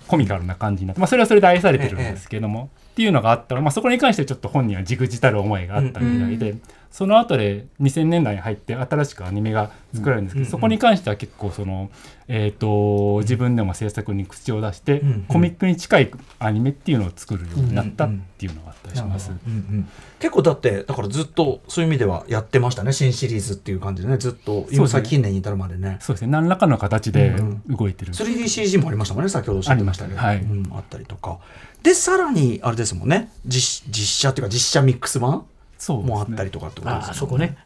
[0.07, 6.55] コミカルな感じになって、まあ、それはそれで愛されてるんですけども、っていうのがあったら、まあ、そこに関してちょっと本人はじくじたる思いがあったみたいで、
[6.91, 11.89] その後で2000年代に入って新しくアニメが作られるんですけど、うんそこに関しては結構その、
[12.27, 19.31] えー、と自分でも制作に口を出して、うんコミックに近いアニメっていうのを作るようになったっていうのがあったりします。
[19.31, 24.17] うんうん結構だってだからずっとそういう意味ではやってましたね新シリーズっていう感じでね。
[24.17, 25.97] ずっと今最近年に至るまでね。
[25.99, 26.27] そうですね。
[26.27, 30.19] 何らかの形でうん動いてる、3DCG もありましたもんね先ほどおっしゃってましたけど。
[30.19, 30.37] あはい。
[30.37, 31.39] うん、あったりとか。
[31.81, 33.31] でさらにあれですもんね。
[33.47, 35.45] 実実写っていうか実写ミックス版
[35.89, 37.57] もあったりとかってことですよああそこね、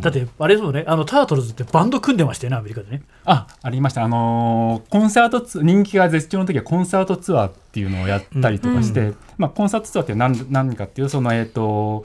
[0.00, 0.84] だってあれですもんね。
[0.86, 3.02] あのタートルズってバンド組んでましたよねアメリカでね。
[3.24, 4.04] あありました。
[4.04, 12.04] あのーコンサートツ人気が絶頂の時はコンサートツアーっていうのをやったりとかして、まあ、コンサートツアーって何何かっていうとそのえっ、と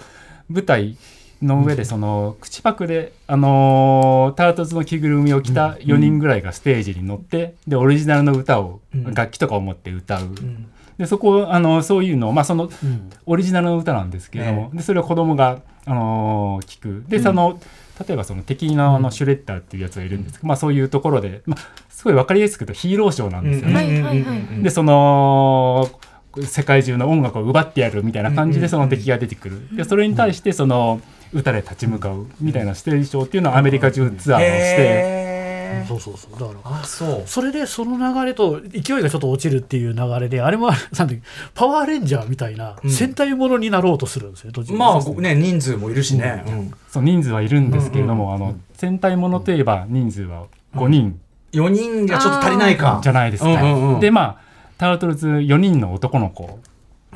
[0.49, 0.97] 舞台
[1.41, 9.13] の上でその口パクで、あのータートルズの着ぐるみを着た4人ぐらいがステージに乗ってでオリジナルの歌を、うん。
[9.13, 13.09] 楽器とかを持って歌う、んでそこあのそういうのを、まあ、そのうん。
[13.25, 17.03] オリジナルの歌なんですけれども、でそれを子供が、あのー聞く。
[17.07, 17.59] でその、
[18.07, 23.75] 例えばその敵のあのシュレッダーっていうやつがいるんですけど、まあ、そういうところで、まあ、すごい分かりやすく言うとヒーローショーなんですよね。
[23.75, 24.63] はいはいはい。
[24.63, 25.89] でその
[26.41, 30.99] 世界中の音楽を奪ってやるみたいな感じうんうんでその敵が出てくる、でそれに対してその
[31.31, 35.32] 歌で立ち向かうみたいなステージショーっていうのをアメリカ中ツアーをして、
[35.87, 36.31] そうそうそう。
[36.33, 37.23] だからあそう。
[37.25, 41.21] それでその流れと勢いがちょっと落ちるっていう流れであれもなんて
[41.53, 42.89] パワーレンジャーみたいなうん。
[42.89, 46.71] 戦隊ものになろうとするんですよ途中でまあごね人数もいるしね、うん。
[46.89, 51.19] そう人数はいるんですけれども、あの戦隊ものといえば人数は5人。
[51.53, 52.99] 4人がちょっと足りないか。
[53.03, 53.49] じゃないですか。
[53.49, 53.99] うんうんうん。
[53.99, 54.37] でまあ
[54.77, 56.59] タートルズ4人の男の子、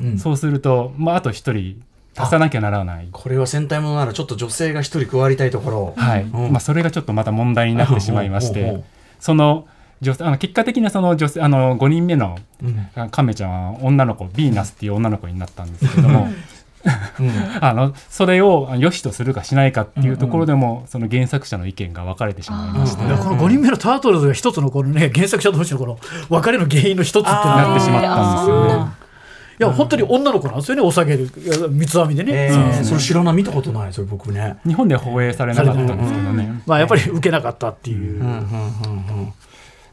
[0.00, 0.18] うん。
[0.18, 1.82] そうすると、まあ、あと1人
[2.18, 3.08] 足さなきゃならない。
[3.12, 5.94] これは戦隊ものならちょっと女性が一人加わりたいところ。
[5.96, 6.22] はい。
[6.22, 6.52] うん。
[6.52, 8.84] まあ、それがちょっとまた問題になってしまいましうんうんうんて
[9.20, 9.66] その
[10.00, 13.10] 女性あの結果的にその女性あの5人目のうん。
[13.10, 16.24] カメちゃんは女の子ビーナスっていう女の子になったんですけども。
[16.24, 16.34] うん。
[17.60, 23.08] あのそれを良しとするかしないかっていうところでも、その原作者の意見が分かれてしまいまして、うん。
[23.08, 25.10] だからこの5人目のタートルズが一つのこのね。
[25.14, 28.72] 原作者同士のこの別れの原因の一つってなってしまったんですよね。
[28.72, 28.97] い
[29.58, 34.56] や本当に女の子なんですよねお下げるいや三つ編みでね、えそうーそれ知らない見たことないそれ僕ね。
[34.66, 36.62] 日本では放映されなかったんですけどね。
[36.66, 38.38] まあやっぱり受けなかったっていう、うんうんうんう
[39.22, 39.32] ん。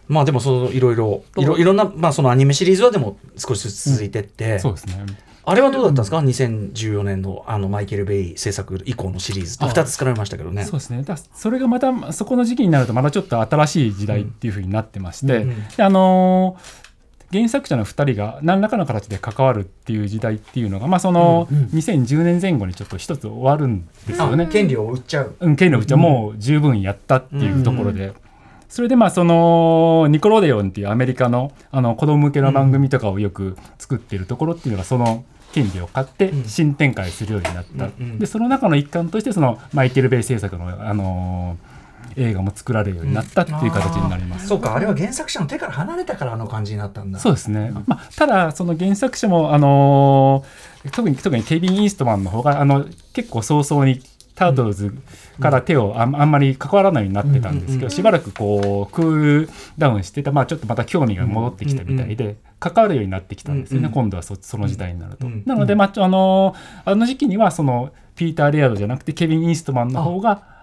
[0.07, 1.45] まあでもそのいろいろい。
[1.45, 5.05] ろいろんな、まあ、そのアニメシリーズはでも少しずつ続いてって、そうですね。
[5.47, 9.55] あれはどうだったんですか、2014年のあのマイケル・ベイ制作以降のシリーズ。
[9.55, 10.63] ってあ2つ作られましたけどね。
[10.63, 11.03] そうですね。
[11.03, 15.67] だそれがまたそこの時期になるとまたちょっと新しい時代っていう風になってまして、うん。
[15.75, 16.84] であのー
[17.35, 24.47] 原作者の2人が何らかの形で関わるっていう時代っていうのが、まあ、その2010年前後にちょっと一つ終わるんですよね。
[24.47, 25.35] 権利を売っちゃう。
[25.41, 25.85] うん、権利のう。
[25.85, 28.13] ちはもう十分やったっていうところで、
[28.69, 41.74] それでまあそのニコロデオンっていうアメリカのあの子供向けの番組とかをよく作ってるところっていうのがその権利を買って新展開するようになった、でその中の一環としてそのマイケル・ベイ制作の、あのー
[42.17, 44.47] 映画も作られるようになったっていう形になります。
[44.47, 47.19] そうかあれは原作者の手から離れたからあの感じになったんだ。
[47.19, 54.03] そうですね、まあ、ただその原作者も、あのー特に特にケビン・イーストマンの方があの結構早々に
[54.35, 54.93] タートルズ
[55.39, 65.25] から手をあんあんまり関わらないようになってたんですけど、しばらくこうクールダウンしてた、まあ、ちょっとまた興味が戻ってきたみたいで、関わるようになってきたんですよね、うん今度はそその時代になると。
[65.25, 70.54] うんなので、まあ、あのーあの時期にはそのピーター・レアードじゃなくてケビン・イーストマンの方が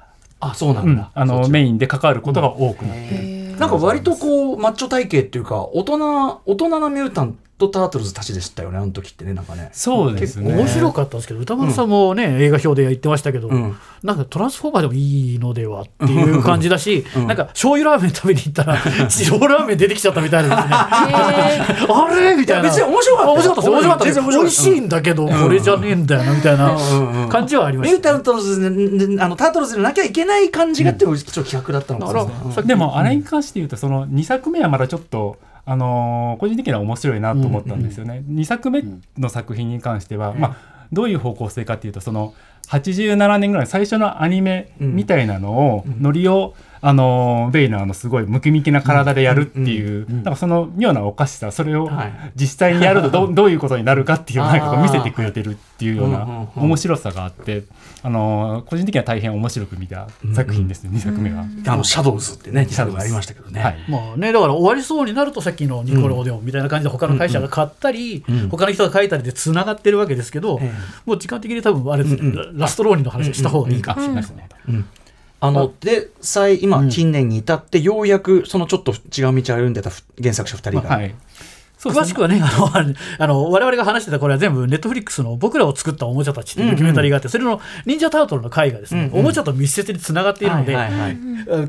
[0.42, 1.22] あそうなんだ、うん。
[1.22, 9.70] あのメインで関わることが多くなってなんか割とこうマッチョ体型っていうか大人大人なミュータント・タートルズたちでしたよねあの時ってねなんかね。
[9.72, 10.52] そうですね。
[10.52, 18.76] 面白かったんですけど歌丸さんもね、映画表で言ってましたけど、うんなんかトランスフォーマーでもいいのではっていう感じだし、なんか醤油ラーメン食べに行ったら、
[19.08, 20.62] 白ラーメン出てきちゃったみたいなで。
[20.62, 20.74] すね。
[20.74, 22.34] あれ？
[22.36, 22.68] みたいな。
[22.68, 23.34] 別に面白かったよ。
[23.34, 23.62] 面白かった。
[23.62, 24.04] です面白かった。
[24.04, 27.28] です全然面白かった美味しいんだけど、これじゃねえんだよな、みたいな。
[27.28, 27.92] 感じはありました。
[27.92, 38.24] ミュータントズであのタートルズでなきゃいけない感じがっていうちょっと企画だったのかだなからさっきでもあれに関して言うとその2作目はまだちょっと、あのー個人的には面白いなと思ったんですよね。
[38.28, 38.82] 2作目
[39.18, 40.56] の作品に関しては、まあ、
[40.92, 42.34] どういう方向性かっていうとその
[42.68, 52.12] 87年ぐらいの最初のアニメみたいなのを、ノリを、あのーベイのあのすごいムキムキな体でやるっていう、なんかその妙なおかしさそれをはい。
[52.34, 56.24] 実際にやるとどう どういうことになるかっていうなんかこう見せてくれてるっていうような
[56.56, 57.62] うん面白さがあって、
[58.02, 61.44] あのー個人的には大変面白く見た作品ですね、2作目は。
[61.66, 63.76] あのシャドウズってねシャドウがありましたけどね、はい。
[63.88, 68.48] まあね、だから終わりそうになるとさっきのニコローデオンみたいな感じで他の会社が買ったり、うん。
[68.48, 70.72] 他の人が書いたりでつながってるわけですけど、え
[71.06, 74.48] もう時間的に多分あれですね、ラストローニンの話をした方がいいかもしれないですね。
[75.44, 76.88] あので最今、うん。
[76.88, 81.14] 近年に至ってようやくそのちょっと違う道を歩んでたふ原作者2人が、まあはい
[81.90, 90.74] 詳しくはね、 あの、あの我々が話してたこれは全部ネットフリックスの僕らを作ったおもちゃたちっていうドキュメンタリーがあって、それの忍者タートルの回がですね、うんうんおもちゃと密接につながっているので、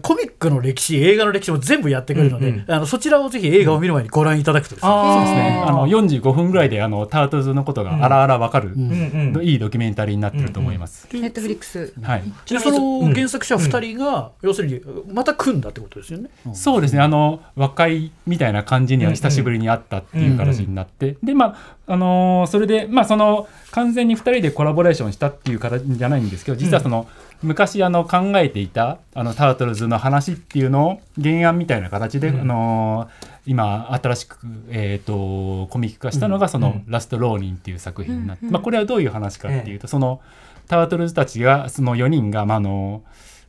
[0.02, 5.64] コミックの歴史、映画の歴史も全部やってくるので、うんうんあのそちらをぜひ映画を見る前にご覧いただくとですね、あそうですね。
[5.66, 11.08] あの45分ぐらいであのタートルズのことがあらあらわかる、うんうんいいドキュメンタリーになってると思います。
[11.14, 11.94] ネットフリックス。
[12.02, 12.24] はい。
[12.48, 14.82] でその原作者2人が、要するに
[15.14, 16.30] また組んだってことですよね。
[16.54, 17.02] そうですね。
[17.02, 27.08] あの和解みたいな感じには久しぶりに会ったっていう形になって、でまああのーそれでまあその完全に2人でコラボレーションしたっていう形じゃないんですけど、実はその、
[27.42, 34.38] 昔あの考えていたあのタートルズの話っていうのを原案みたいな形で、あのー今新しく、
[34.70, 40.22] えー、とコミック化したのがその「ラスト・ローニン」っていう作品になって、まあ、これはどういう話かっていうと、その
[40.68, 43.04] タートルズたちがその4人が、まああの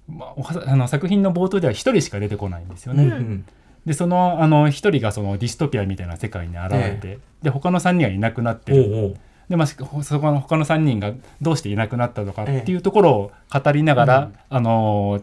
[0.09, 3.43] まあおはあの作品の冒頭では1人しか出てこないんですよね。
[3.87, 8.83] うんでそのあの一人がそのディストピアみたいな世界に現れて、で他の3人はいなくなってる。
[8.83, 9.17] おうおう。
[9.49, 15.21] で、まあ、しそこの他の3人がどうしていなくなったのかっていうところを語りながら、あの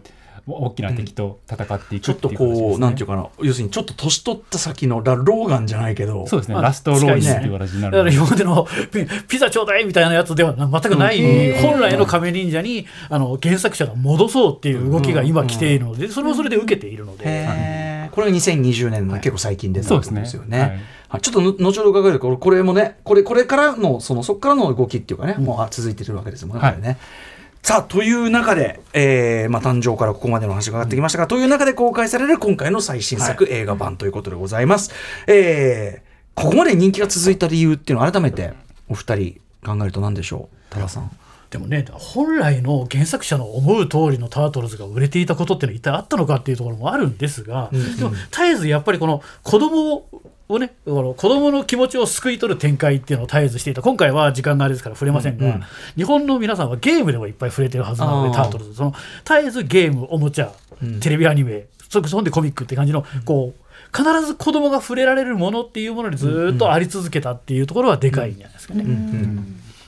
[0.47, 3.28] 大きな敵と戦っていくっちょってとこうなんていうかな。
[3.41, 6.28] 要するにちょっと年取った先のラローガンじゃないけど。
[6.28, 20.60] そうですね、まあラストローニンっていう形になるだから今までのピピザちょうだいみたいなやつでは全くない、本来の仮面忍者にあの原作者が戻そうっていう動きが今来ているので、それをそれで受けているので、へーこれが2020年の結構最近出たそうですよね。
[20.60, 20.80] はい。
[21.10, 21.21] はい。
[21.21, 26.63] ちょっとの後ほど伺えるけどこれもねこれこれからのそのそこからの動きっていうかね、もうあ続いてるわけですもんね。
[26.63, 26.97] はい。
[27.63, 34.91] さあという中で、えーまあ、誕生からここまでの話が上がってきましたが、という中で公開される今回の最新作、映画版ということでございます。
[35.28, 38.54] えーここまで人気が続いた理由っていうのを改めて
[38.88, 40.74] お二人考えると何でしょう？
[40.74, 41.12] 多田さん。
[41.51, 50.07] でもね本来の原作者の思う通りのタートルズが売れていたことっていうのは一体あったのかっていうところもあるんですが、でも絶えずやっぱりこの子供
[50.47, 53.81] をねこの子供の気持ちを救い取る展開っていうのを絶えずしていた。
[53.81, 55.63] 今回は時間があれですから触れませんが、うんうん。
[55.97, 58.93] 日本の皆さんはゲームでもいっぱい触れてるはずなのでタートルズその
[59.25, 60.53] 絶えずゲームおもちゃ、
[61.01, 68.85] テレビアニメそそんでコミックって感じのこう必ず子供が触れられるものっていうものにずっとあり続けたっていうところはでかいんじゃないですかね。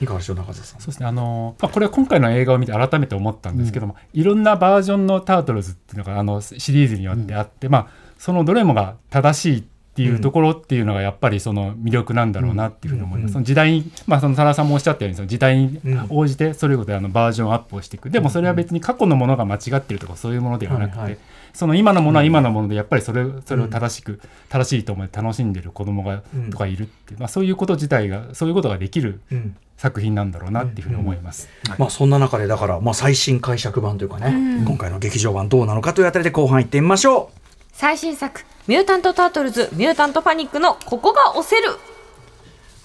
[0.00, 0.80] いかがでしょう中澤さん。
[0.80, 7.86] そうですねあの、まあ、これは今回の映画を見て改めて思ったんですけども、いろんなバージョンのタートルズっていうのがあのシリーズによってあって、まあ、
[8.18, 9.62] そのどれもが正しいっ
[9.94, 13.32] ていうところっていうのがやっぱりその魅力なんだろうなっていうふうに思います。
[13.34, 15.80] その時代に、まあ、その多田さんもおっしゃったようにその時代に
[16.10, 18.10] 応じてそれぞれあのバージョンアップをしていく。
[18.10, 21.18] でもそれは別に過去のものが間違ってるとかそういうものではなくて、はいはい
[21.54, 26.50] その今のものは今のものでやっぱりそれそれを正しく、正しいと思って楽しんでる子供が、うん。
[26.50, 29.56] とかいるっていう、まあ、そういうこと自体がそういうことができるうん。
[29.76, 31.48] 作品なんだろうなっていうふうに思います。
[31.78, 37.38] まあそんな中でだから、まあ、最新解釈版というかね、今回の劇場版どうなのかというあたりで後半行ってみましょう。
[37.72, 41.76] 最新作、ミュータント・タートルズ、ミュータント・パニックのここが押せる。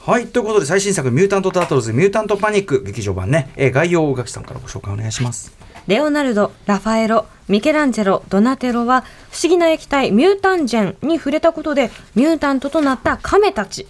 [0.01, 5.53] はいということで最新作「ミュータント・タートルズ・ミュータント・パニック」劇場版ね、えー概要を宇垣さんからご紹介お願いします。
[5.89, 13.87] レオナルド、ラファエロ、ミケランジェロ、ドナテロは不思議な液体ミュータンジェンに触れたことでミュータントとなった亀たち。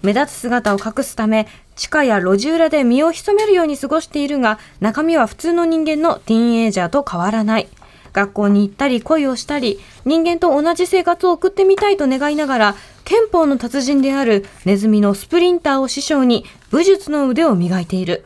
[0.00, 7.68] 目立つ姿を隠すため地下や路地裏で身を潜めるように過ごしているが中身は普通の人間のティーンエイジャーと変わらない。
[8.12, 18.24] 学校に行ったり恋をしたり人間と同じ生活を送ってみたいと願いながら拳法の達人であるネズミのスプリンターを師匠に武術の腕を磨いている。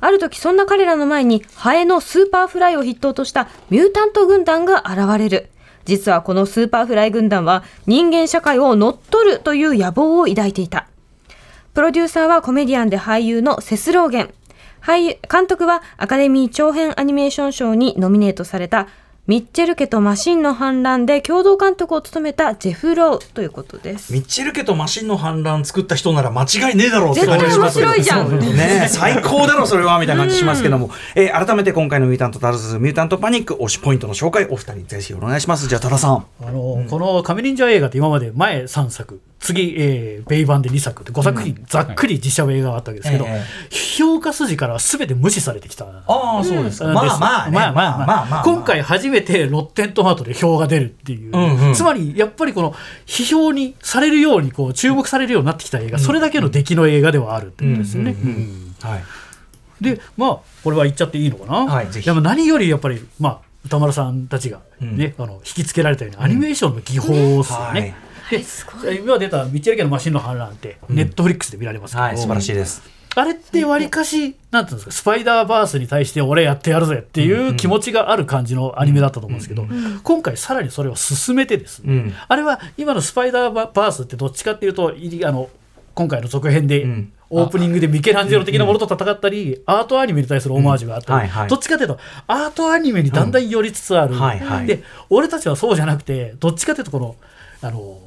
[0.00, 5.50] ある時そんな彼らの前にハエのスーパーフライを筆頭としたミュータント軍団が現れる。
[5.84, 10.86] 実はこのスーパーフライ軍団は人間社会を乗っ取るという野望を抱いていた。
[11.74, 14.34] プロデューサーはコメディアンで俳優のセスローゲン。
[14.80, 18.88] 俳優監督はアカデミー長編アニメーション賞にノミネートされた
[19.26, 24.12] ミッチェル家とマシンの反乱で共同監督を務めたジェフ・ローということです。
[24.12, 28.56] ミッチェル家とマシンの反乱作った人なら間違いねえだろうって絶対感じしますけど面白いじゃん。
[28.56, 35.68] ね 最高だろそれはみたいな感じしますけども、えー改めて今回のミュータントタートルズミュータントパニック推しポイントの紹介お二人ぜひお願いします。
[35.68, 36.24] じゃあ多田さん。
[36.42, 45.86] あのこの仮面忍者映画って今まで前3作次、えー、米版で2作って5作品、ざっくり実写映画があったわけですけど、え評価筋からは全て無視されてきた。
[45.86, 47.52] ああそうですうんですまあまあね。
[47.52, 52.74] まあまあまあ今回初めてロッテントマトで票が出るっていう、つまりやっぱりこの
[53.06, 58.14] 批評にされるようにこう注目されるようになってきた映画、それだけの出来の映画ではあるってことですよね。
[59.80, 67.94] でまあこれは言っちゃっていいのかな、はいでも何よりやっぱりまあ歌丸さんたちがね、あの引きつけられたようにアニメーションの技法ですよね。
[68.30, 72.82] で今出た「ミッチェル家のマシンの反乱」ってネットフリックスで見られますけど、はい素晴らしいです。
[73.16, 79.66] あれってわりかし、なんていうんですか、スパイダーバースに対して俺やってやるぜっていう気持ちがある感じのアニメだったと思うんですけど、
[80.04, 82.14] 今回さらにそれを進めてですね、うん。
[82.28, 85.50] あれは今のスパイダーバースってどっちかっていうと、いあの
[85.94, 87.12] 今回の続編で、ん。
[87.32, 91.48] オープニングでミケランジェロ的なものと戦ったり、アートアニメに対するオマージュがあったり、うんはいはい。
[91.48, 94.20] どっちかというと、アートアニメにだんだん寄りつつある、うん。
[94.20, 94.66] はいはい。
[94.66, 97.16] で俺たちはそうじゃなくて、どっちかというとこの、
[97.62, 97.98] あの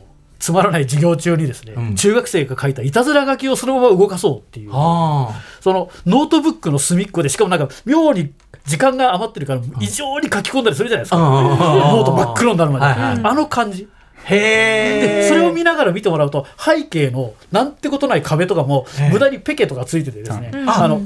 [0.43, 1.95] つまらない授業中にですね、うん。
[1.95, 4.71] 中学生が書いたいたずら書きをそのまま動かそうっていう。
[4.73, 5.41] あ。
[5.61, 8.33] そのノートブックの隅っこでしかもなんか妙に
[8.65, 13.19] 時間が余ってるから異常に書き込んだりするじゃないですか、ノート真っ黒になるまで、はいはい。
[13.23, 13.87] あの感じ。
[14.25, 15.21] へえ。
[15.21, 19.13] でそれを見ながら見てもらうと背景のなんてことない壁とかもええ。
[19.13, 20.69] 無駄にペケとかついててですね、うん。
[20.69, 21.03] あの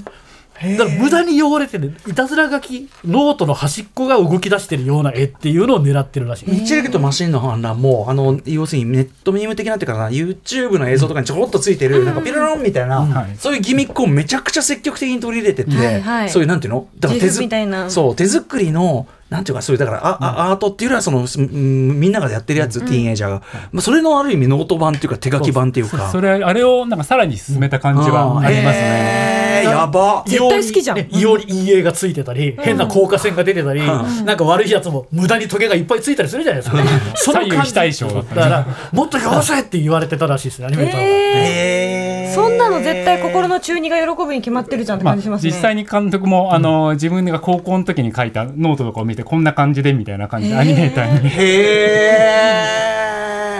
[0.78, 13.38] だから無駄に汚れてていたずら書きノートの端っこが動き出してるような絵っていうのを狙ってるらしい、ミッチェル家とマシンの反乱も、あの、要するにネットミーム的なっていうかな、YouTube の映像とかにちょこっとついてる、なんかピロロンみたいな、はい。
[13.38, 16.30] そういうギミックをめちゃくちゃ積極的に取り入れてて、はいはい。
[16.30, 16.88] そういうなんていうの？
[17.00, 17.30] だから手
[17.90, 23.42] そう、手作りの、なんていうか、そういう、だから、あ、あアートっていうよりは、その、うんみんながやってるやつ、ティーンエイジャーが。
[23.72, 26.10] まあ、それのある意味ノート版っていうか、手書き版っていうか。
[26.10, 29.38] それあれをなんかさらに進めた感じはありますね。
[29.64, 30.24] やば。
[30.26, 36.78] 絶対好きじゃん異様にね異様に陰影がついてたり、変な効果線が出てたり、なんか悪いやつも無駄にトゲがいっぱいついたりするじゃないですか。
[37.16, 41.04] その左右非対称だっただから、もっと汚せって言われてたらしいですね、アニメーターは。
[41.06, 41.87] へー
[42.38, 45.52] そんなの絶対心の中二が喜ぶに決まってるじゃんってまあ、感じしますね。
[45.52, 51.30] 実際に監督も、あの自分が高校の時に書いたノートとかを見てこんな感じでみたいな感じでアニメーターに。
[51.30, 52.97] へ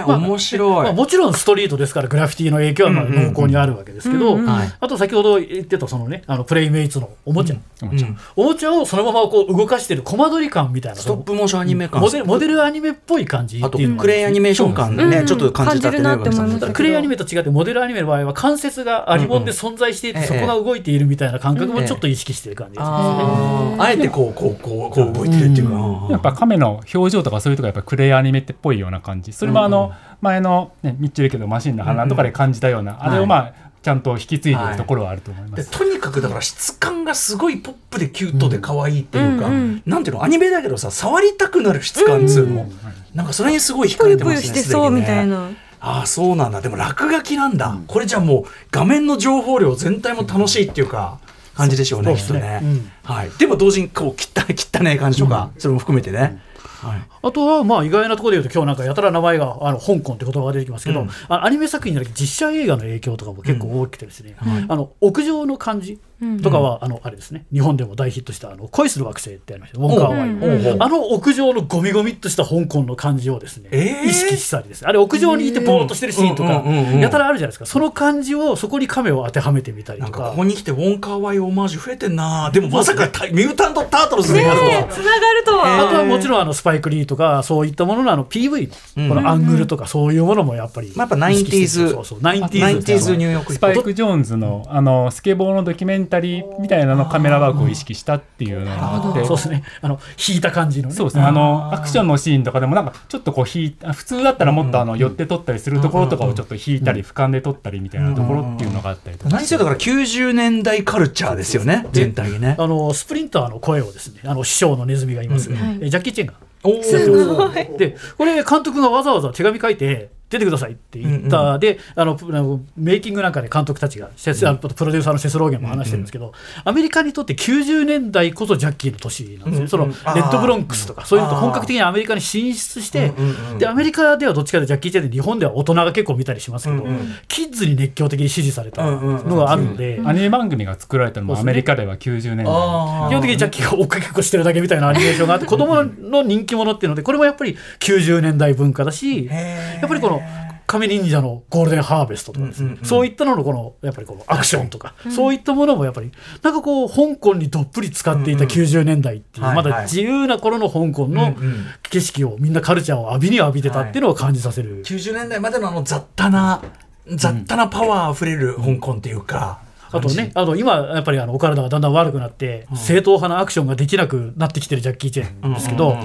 [0.04, 0.84] ー面白い。
[0.84, 3.32] まあ、もちろんストリートですからグラフィティの影響はまあうんうんうん。
[3.32, 4.72] 濃厚にあるわけですけど、うんうんはい。
[4.80, 12.00] あと先ほど言ってたそのねあのプレイメイツのおもちゃ、おもちゃおもちゃをそのままこう動かしてるコマ撮り感みたいなストップモーションアニメ感。
[12.00, 13.90] モデルモデルアニメっぽい感じあとっていう。
[13.90, 15.26] のがクレイアニメーション感ね、うん。
[15.26, 22.86] ちょっと感じたってね感じるなって思いましただからクレイアニメと違ってモデルアニメの場合は関節がアリモンで存在していて、うんうんそこが動いているみたいな感覚もちょっと意識してる感じですね。
[22.90, 23.82] あー。
[23.82, 29.32] あえてこうこうこうこう動いてるっていうか、やっぱ亀の表情とかそういうとこやっぱクレイアニメってっぽいような感じ。
[29.32, 35.56] それもあの前の、ね、ミッチェル家のマシンの反乱とかで感じたような、あれをまあちゃんと引き継いでるところはあると思いま。
[35.56, 39.82] ですとにかくだから質感がすごいポップでキュートで可愛いっていうか、うんうん。
[39.86, 42.68] なんていうのアニメだけどさ触りたくなる質感っつうの、
[43.14, 45.50] なんかそれにすごい惹かれてますねしてそうみたいな。
[45.80, 46.60] ああそうなんだ。
[46.60, 51.20] でも落書きなんだ、これじゃあもう画面の情報量全体も楽しいっていうか
[51.54, 52.90] 感じでしょうねきっとね、うん。
[53.04, 56.42] はい、でも同時にこう汚い汚い感じとか、それも含めてね、
[56.88, 61.10] はい、あとはまあ意外なところで言うと今日なんかやたら名前があの香港って言葉が出てきますけど、うん。
[61.28, 64.36] あアニメ作品じゃなくて実写映画の影響とかも結構大きくてですね、
[64.68, 66.00] あの屋上の感じ
[66.42, 67.46] とかは、あのあれですね。
[67.52, 70.76] 日本でも大ヒットしたあの恋する惑星ってありましたウォンカーワイン、おうおうおう。
[70.80, 74.08] あの屋上のゴミゴミっとした香港の感じをですね、えー。
[74.08, 74.88] 意識したりですね。
[74.88, 77.00] あれ屋上にいてぼーっとしてるシーンとか、うんうんうんうん。
[77.00, 77.66] やたらあるじゃないですか。
[77.66, 80.10] その感じをそこにカメを当てはめてみたりとか。
[80.10, 85.88] なんかここに来てウォンカーワイオマージュ増えてんなでもまさかミュータント・タートルズでやるとは、つながるとは。
[85.88, 99.24] あとはもちろんあのスパイク・リーとかそういったもののあの PV のこのアングルとかそういうものもやっぱりまあ、やっぱ 90s そうそう 90s 90s ニューヨークスパイク・ジョーンズのあのスケボーのドキュメンタリーみたいなのカメラワークを意識したっていうのがあって。
[99.24, 99.62] そうですね。
[99.80, 100.94] あの引いた感じのね。
[100.94, 101.22] そうですね。
[101.22, 109.30] あのアクションのシーンとかでもなんかちょっとこう引い普通だったらもっとあの寄って撮ったりするところとかをちょっと引いたり俯瞰で撮ったりみたいなところっていうのがあったりとか。
[109.30, 111.86] 何せだから90年代カルチャーですよね。
[111.92, 112.56] 全体にね。
[112.58, 114.20] あのスプリンターの声をですね。
[114.24, 116.34] あの師匠のネズミがいますジャッキー・チェンが。
[116.64, 117.76] おー。
[117.76, 126.32] でこれ監督がわざわざ手紙書いて出てくださいって言った、であのプあのメイキングなんかで監督たちが、セスあのプロデューサーのセスローゲンも話してるんですけど、
[126.64, 133.12] アメリカにとって90年代こそジャッキーの年なんですね、そのレッドブロンクスとか、そういうのと本格的にアメリカに進出して、
[133.58, 136.86] でアメリカではどっちかというとジャッキー・チェンで日本では大人が結構見たりしますけど、
[137.28, 140.00] キッズに熱狂的に支持されたのがあるので。
[140.04, 142.44] アニメ番組が作られたのもアメリカでは90年代。
[142.44, 150.17] 基本的にジャッキーが追っかけっこしてるだけみたいなアニメーションがあって子供の人気者っていうのでこれもやっぱり90年代文化だしやっぱりこの
[150.66, 156.12] 亀忍者のゴールデンハーベストとかですね、そういったののこのやっぱりこのアクションとか、そういったものもやっぱり
[156.42, 161.34] なんかこう香港にどっぷり使っていた90年代っていう、はいまだ自由な頃の香港の
[161.82, 164.84] 景色をみんなカルチャーを浴びに浴びてたっていうのを感じさせる。
[164.84, 166.62] 90年代までのあの雑多な
[167.06, 169.60] 雑多なパワーあふれる香港っていうか、
[169.90, 175.96] あとね、あの今、やっぱりあのお体がだんだん悪くなって、正統派なアクションができなくなってきてるジャッキー・チェンですけど、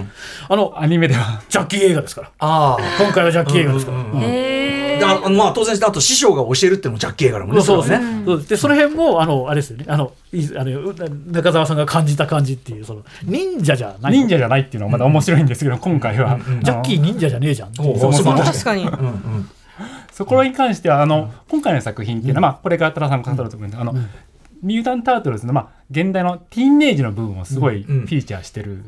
[0.50, 1.42] あのアニメでは。
[1.50, 3.98] ジャッキー映画ですから、ああ今回はジャッキー映画ですから。
[5.04, 8.24] あまあ当然あと師匠が教えるっていうのもジャッキー映画だもんねそうですね。
[8.26, 8.44] そう。
[8.44, 9.86] でその辺も、あの、あれですよね。
[9.88, 10.96] あの、いあのう
[11.28, 14.14] 中澤さんが感じた感じっていう、その、忍者じゃない。
[14.14, 17.92] 忍者じゃないっていうのはまだ面白いんですけど、今回は、ジャッキー忍者じゃねえじゃんっていう。
[17.92, 18.88] おうそもそも確かに。
[20.14, 23.94] そこに関してはあの、今回の作品っていうのは、まあ、これから多田さんも語ると思うんで、あの
[24.64, 28.04] ミュータント・タートルズの、まあ、現代のティーンエイジの部分をすごいフうん。
[28.06, 28.84] ィーチャーしてる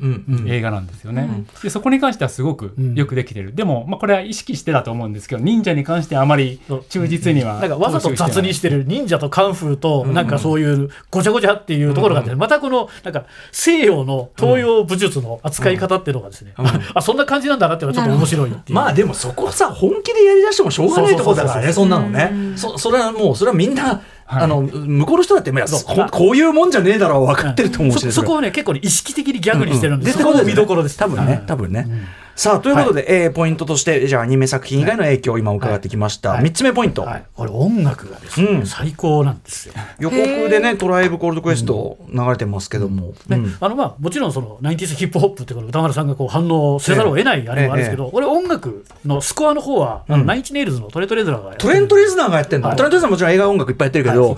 [0.48, 1.44] 映画なんですよね。
[1.62, 3.54] でそこに関してはすごくよくできてる。
[3.54, 6.60] でも、まあ、これは意識してだと思うんですけど忍者に関してはあまり
[6.90, 7.70] 忠実にはなん。
[7.70, 16.54] かわざと雑にししてる忍者とカンフーとなんかそういうごちゃごちゃっていうところがあってまたこのなんか西洋の東洋武術の扱い方っていうのがですね
[16.94, 18.76] あそんな感じなんだなっていうのはちょっと面白いっていう。
[18.76, 22.32] まあでもそこさ本気でやりだしてもしょうがないところだからねそそんなのね。
[22.56, 24.44] そそれはもうそれはみんな、はい。
[24.44, 28.06] あの向こうの人だっていやここういうもんじゃねえだろう分かってると思うし。
[28.06, 30.98] ねそそこをね結構ね意識的にギャグにしてるんで、ですそこも見どころです。
[30.98, 31.88] 多分ね、多分ね。
[32.36, 36.44] さあということで、えーポイントとしてじゃあアニメ作品以外の影響を今伺ってきました、はい。
[36.44, 38.66] 3つ目ポイント、はい、これ音楽がですね、うん。
[38.66, 39.74] 最高なんですよ。
[40.00, 43.58] 予告でね「トライブ・コールド・クエスト」流れてますけども、ねうん。
[43.60, 52.78] あのまあ、もちろんその 90s ヒップホップってこの歌丸さんがこう反応せざるを得ないあれもあるんですけど、俺音楽のスコアの方は、あのナイン・インチ・ネイルズのトレント・レズナーがやってるトレント・レズナーがやってんの、はい。
[52.78, 54.38] トレント・レズナーもちろん映画音楽いっぱいやってるけど、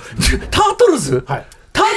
[0.51, 1.45] タートルズ、はい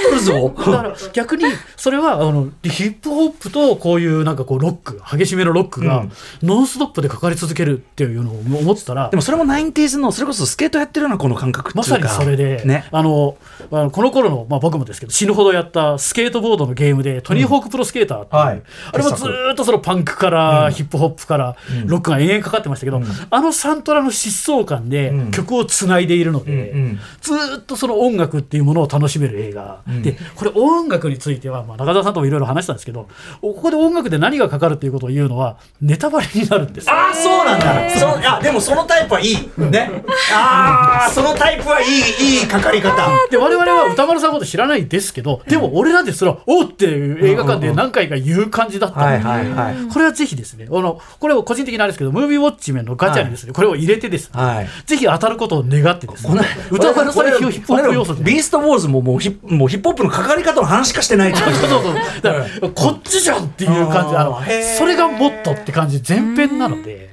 [0.03, 1.45] タートルズをだから逆に
[1.77, 6.07] それはあのヒップホップとこういうなんかこうロック激しめのロックが
[6.43, 12.89] ノンストップでかかり続けるっていうのを思ってたらでもそれも 90s のそれこそスケートやってるようなこの感覚っていうかまさにそれで、ね。
[12.91, 13.37] あの
[13.71, 18.63] あのこの頃の、まあ、僕もですけど死ぬほどやったスケートボードのゲームでトニーホークプロスケーターっていう、はい。
[18.93, 26.81] あれもずーっとそのパンクからヒップホップからロックが延々かかってましたけど、あのサントラの疾走感でん曲をつないでいるので、うん。
[26.81, 27.01] うん。
[27.21, 33.09] ずーっとその音楽っていうものを楽しめる映画、でこれ音楽については、まあ、中澤さんともいろいろ話したんですけど
[33.41, 36.93] ここで音楽で何がかかるっていうことを言うのはネタバレになるんですよ。
[36.95, 37.91] ああそうなんだ。
[37.91, 39.37] そのあでもそのタイプはいい。
[39.59, 39.91] ね。
[40.33, 43.09] ああそのタイプはいいいいかかり方。
[43.31, 54.69] で我々は歌丸さんのこと知らないですけどでも俺らですら「おっ!」っていう映画館で何回か言う感じだったので、これはぜひですねあのこれは個人的なあれですけどムービーウォッチメンのガチャにですね、これを入れてですね、はい。
[54.87, 61.83] ぜひ当たることを願ってですね歌丸さんのヒップホップ要素でビーストウォーズももうヒップもうヒップホップのかかり方の話しかしてないって感じそうそう。
[61.83, 64.17] そうだからこっちじゃんっていう感じ。
[64.17, 64.41] あの
[64.79, 67.11] それがもっとって感じ前編なので。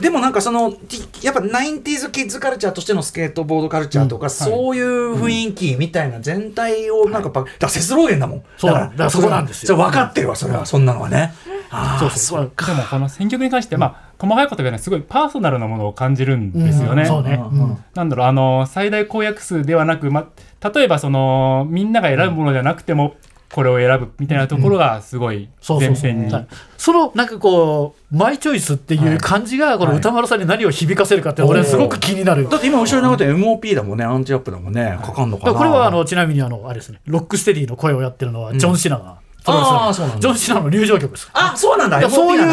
[0.00, 7.22] でもなんかそのティやっぱ 90s キッズカルチャーとしてのスケートボードカルチャーとか、そういう雰囲気みたいな全体をなん。
[7.22, 12.18] かパ、だからセスローゲンだもんそうだからそこなんですよ分かってるわそれはそんなのはねあそうーそう。
[12.18, 17.06] そうでもこの選曲に関して、まあ、細かいことがねすごいパーソナルなものを感じるんですよね。
[17.06, 17.78] そうね、うん。
[17.94, 20.28] なんだろうあの最大公約数ではなく、ま、
[20.74, 23.14] 例えばそのみんなが選ぶものじゃなくても
[23.52, 26.32] これを選ぶみたいなところがすごい前編に。
[26.32, 26.46] はい。
[26.76, 32.48] そのなんかこうマイチョイスっていう感じがこの宇多丸さんに何を響かせるかって俺はすごく気になる。
[32.48, 34.04] だって今後ろに流れて MOP だもんね。
[34.04, 34.98] アンチアップだもんね。
[35.02, 35.54] かかんのかな。
[35.54, 37.00] これはあのちなみにあのあれですね。
[37.06, 40.20] ロックステディの声をやってるのはジョン・シナが、プロレスラーあーそうなんだ。
[40.20, 41.30] ジョン・シナの入場曲です。
[41.32, 42.10] あそうなんだ。
[42.10, 42.46] そういう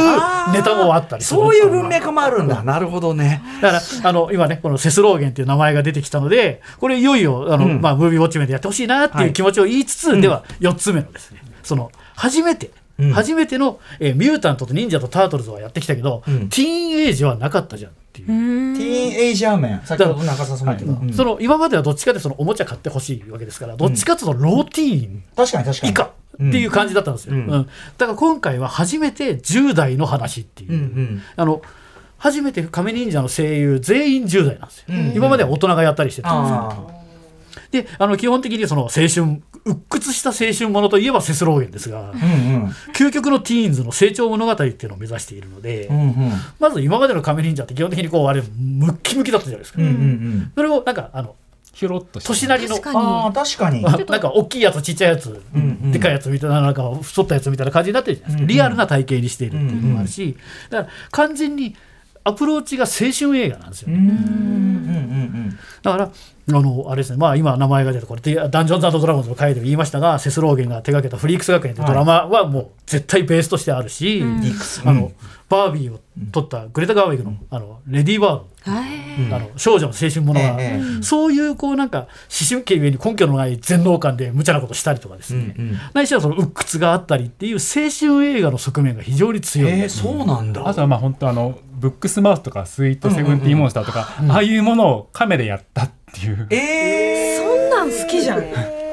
[0.53, 2.63] ネタもあったりそういう文脈もあるんだ。
[2.63, 3.41] なるほどね。
[3.61, 7.81] だからあの今ねこのセスローゲンっていう名前が出てきたのでこれいよいよあの、うん。
[7.81, 13.11] まあ、ムービーウォッチメンでやってほしいなっていう気持ちを言いつつ、では4つ目のですねその初めて、うん。
[13.11, 16.49] 初めての、えーミュータントと忍者とタートルズはやってきたけど、うん。
[16.49, 18.27] ティーンエイジはなかったじゃんっていう。
[18.27, 19.81] ティーンエイジャーメン。
[19.83, 21.13] 先ほど中澤さんも言ってた、うん。
[21.13, 25.23] その今まではどっちかでそのおもちゃ買ってほしいわけですからどっちかというとローティーン。
[25.35, 25.91] 確かに確かに。
[25.91, 27.45] 以下っていう感じだったんですよ、ううん。
[27.45, 31.21] んだから今回は初めて10代の話っていう、うんうん。
[31.35, 31.61] あの
[32.17, 36.87] 初めて亀忍者の声優全員10代なんですよ、今までは大人がやったりしてたんですよ。
[36.89, 37.03] あ
[37.71, 42.75] であの基本的にその青春鬱屈した青春ものといえばセスローゲンですが、うんうん。
[42.93, 46.31] 究極のティーンズの成長物語っていうのを目指しているので、うんうん。
[46.59, 50.51] まず今までの亀忍者って基本的にこうあれムッキムキだったじゃないですか、うんうん。
[50.53, 51.35] それをなんかあの
[51.73, 52.75] ひょろっと年なりの。
[52.75, 53.81] ああ確かに。
[53.81, 55.91] まあ なんか大きいやつちっちゃいやつ、んうん。
[55.91, 60.37] でかいやつみたいななんか太ったやつみたいな感じになってるじゃないですか、リアルな体型にしているっていうのもあるし、
[60.69, 61.75] だから完全に
[62.23, 64.07] アプローチが青春映画なんですよね、うん。
[64.07, 64.17] うんう
[65.49, 66.11] んだから
[66.45, 67.17] あのあれですね。
[67.17, 74.23] まあ今名前が出たこれでダンジョンズドラゴンズの回でも言いましたがセスローゲンが手掛けたフリークス学園というドラマはもう絶対ベースとしてあるし、
[74.85, 75.13] あの
[75.47, 75.99] バービーを
[76.33, 79.33] 撮ったグレタ・ガーウィグの,、あのレディー・バードはい。
[79.33, 82.07] あの少女の青春ものが、ええそういうこうなんか思
[82.49, 85.77] 春期ゆえに根拠のない全能感で無茶なことしたりとかですね、うんうん。
[85.93, 90.67] ないしはその鬱屈があったりっていう青春映画の側面が非常に強い、えー、そうなんだ。
[90.67, 96.47] あとはまあ本当あのブックスマウスとかスイートセブンティーンモンスターとか、ああいうものをカメでやったっていう。
[96.49, 98.43] えー、そんなん好きじゃん。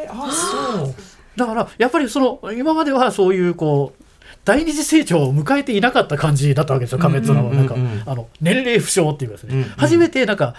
[0.08, 0.94] あそう。
[1.36, 4.04] だからやっぱりその今まではそういうこう
[4.44, 7.48] 第二次成長を迎えていなかった感じだったわけですよ、仮面っていうの。
[7.48, 8.02] は、なんか、うんうんうん。
[8.06, 9.68] あの年齢不詳っていうかですね、うんうん。
[9.76, 10.54] 初めてなんか、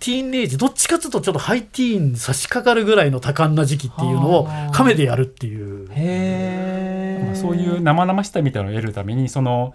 [0.00, 5.88] ティーンエイジ、どっちかというと、ちょっとハイティーンに差し掛かるぐらいの多感な時期っていうのをはあ、カメでやるっていう。
[5.90, 9.74] へまあそういう生々しさみたいなのを得るためにその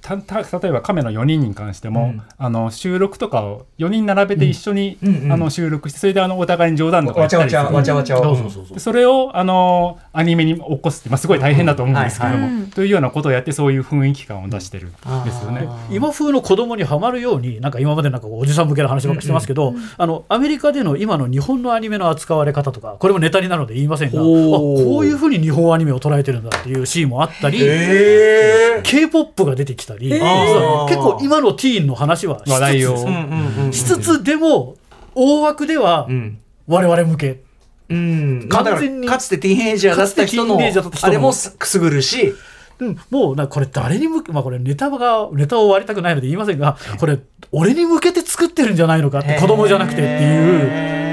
[0.00, 2.22] たた例えば亀の4人に関しても、うん。
[2.36, 5.24] あの収録とかを4人並べて一緒に、うんうん。
[5.24, 7.96] うんあの収録してそれであのお互いに冗談とか言わちゃわちゃったりする。
[7.96, 8.74] わちゃわちゃそうそうそうそう。
[8.74, 12.42] でそれをあのアニメに起こすって、まあ、すごい大変だと思うんですけども、うん。
[12.42, 12.54] はい。
[12.54, 15.68] はいというようなことをやってそういう雰囲気感を出してるんですよね。
[15.90, 30.84] 今風の子供にはまるようになんか今までなんかおじさん向けの話ばっかりしてますけど、あのアメリカでの今の日本のアニメの扱われ方とかこれもネタになるので言いませんがこういうふうに日本アニメを捉えてるんだっていうシーンもあったり、え k p o p が出てきたり、ー。
[30.86, 34.76] 結構今のティーンの話はしつつですねうんうんしつつでも
[35.14, 37.42] 大枠ではうん我々向け、
[37.90, 42.34] うん、完全にかつてティーンエイジャーだった人のあれもくすぐるし。
[42.80, 47.20] うん、もうなこれ誰に向け、まあ、これネタがネタを割りたくないので言いませんがこれ
[47.52, 50.68] 俺に向けて作ってるんじゃないのかって子供じゃなくてっていう。
[50.72, 51.04] へ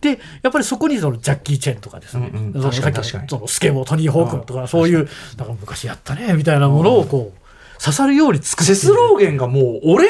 [0.00, 3.28] でやっぱりそこにそのジャッキー・チェンとかですね、うんうんその確かにさっき確かに。
[3.28, 7.37] そのスケボートニー・ホークとかそういうなんか昔やったねみたいなものをこう
[7.78, 10.08] 刺さるように作ってセスローゲンがもう俺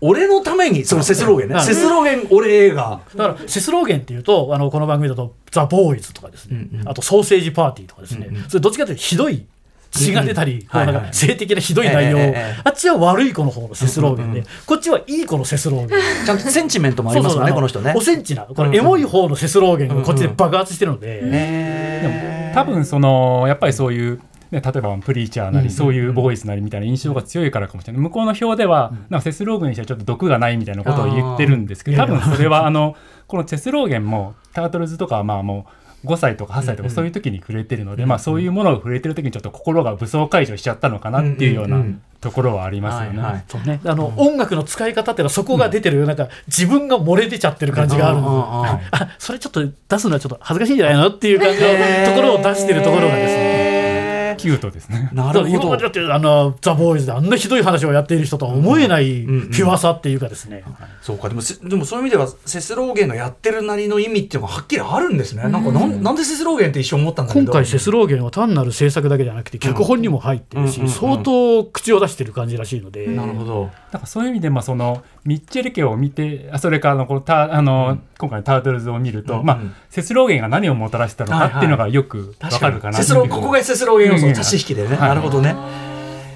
[0.00, 1.54] 俺のためにそのセスローゲンね。
[1.54, 1.60] うん。
[1.62, 3.00] セスローゲン俺映画。
[3.16, 6.88] だからセスローゲンっていうとあのこの番組だと「ザ・ボーイズ」とかですね、うんうん。
[6.88, 8.42] あと「ソーセージ・パーティー」とかですね、うんうん。
[8.48, 9.46] それどっちかというとひどい
[9.92, 12.18] 血が出たり、なんか性的なひどい内容、
[12.64, 14.32] あっちは悪い子の方のセスローゲン。
[14.34, 14.50] で、うんうん。
[14.66, 15.98] こっちはいい子のセスローゲン。
[16.26, 17.94] ちゃんとセンチメントもありますもんねあこの人ね。
[17.96, 24.20] おセンチなこうんうんれエモい方のセスローゲンがこっちで爆発してるので、へー多分そのやっぱりそういう、
[24.50, 28.02] ね、例えばプリーチャーなり、そういうボーイズなりみたいな印象が強いからかもしれない。
[28.02, 35.66] 向こうの表では、なんかセスローゲンにしてはちょっと毒がないみたいなことを言ってるんですけど多分それはあのこのセスローゲンもタートルズとかはまあも
[36.04, 42.02] う5歳とか8歳とかそういう時に触れてるので、まあ、そういうものを触れてる時にちょっと心が武装解除しちゃったのかなっていうようなうんうんうん。
[42.18, 43.20] ところはありますよね。
[43.20, 43.44] はいはい。
[43.46, 51.66] そうね、あの、音楽の使い方っていうのはそこが出てる、なんか自分が漏れ出ちゃってる感じがあるの、うんうんうんあそれちょっと出すのはちょっと恥ずかしいんじゃないのっていう感じの
[52.06, 53.42] ところを出してるところがですね。
[53.42, 53.65] ね
[54.46, 55.10] キュートですね。
[55.12, 55.48] なるほど。
[55.50, 60.62] 今までだってあのザ・ボーイズであんなひどい話をやっている人とは思えないピュアさっていうかですね、
[61.02, 61.28] そうか。
[61.28, 65.42] でもせでもそういう意味ではセスローゲンのやってるなりの意味っていうのがはっきりあるんですね。
[65.42, 67.44] なんかなんなんでセスローゲンって一瞬思ったんだけど。
[67.46, 73.70] 今回セスローゲンは単なる制作だけじゃなくて脚本にも入ってるし、相当口を出してる感じらしいので、なるほど。
[73.92, 85.08] なんかそういう意味で、まあ、そのミッチェル家を見てあそれからあのこのタあの、今回のタートルズを見ると、まあ、セスローゲンが何をもたらしたのかっていうのがよくわかるかなセスローここがセスローゲン要素の足し引きでね、はい。
[85.08, 85.56] なるほどね。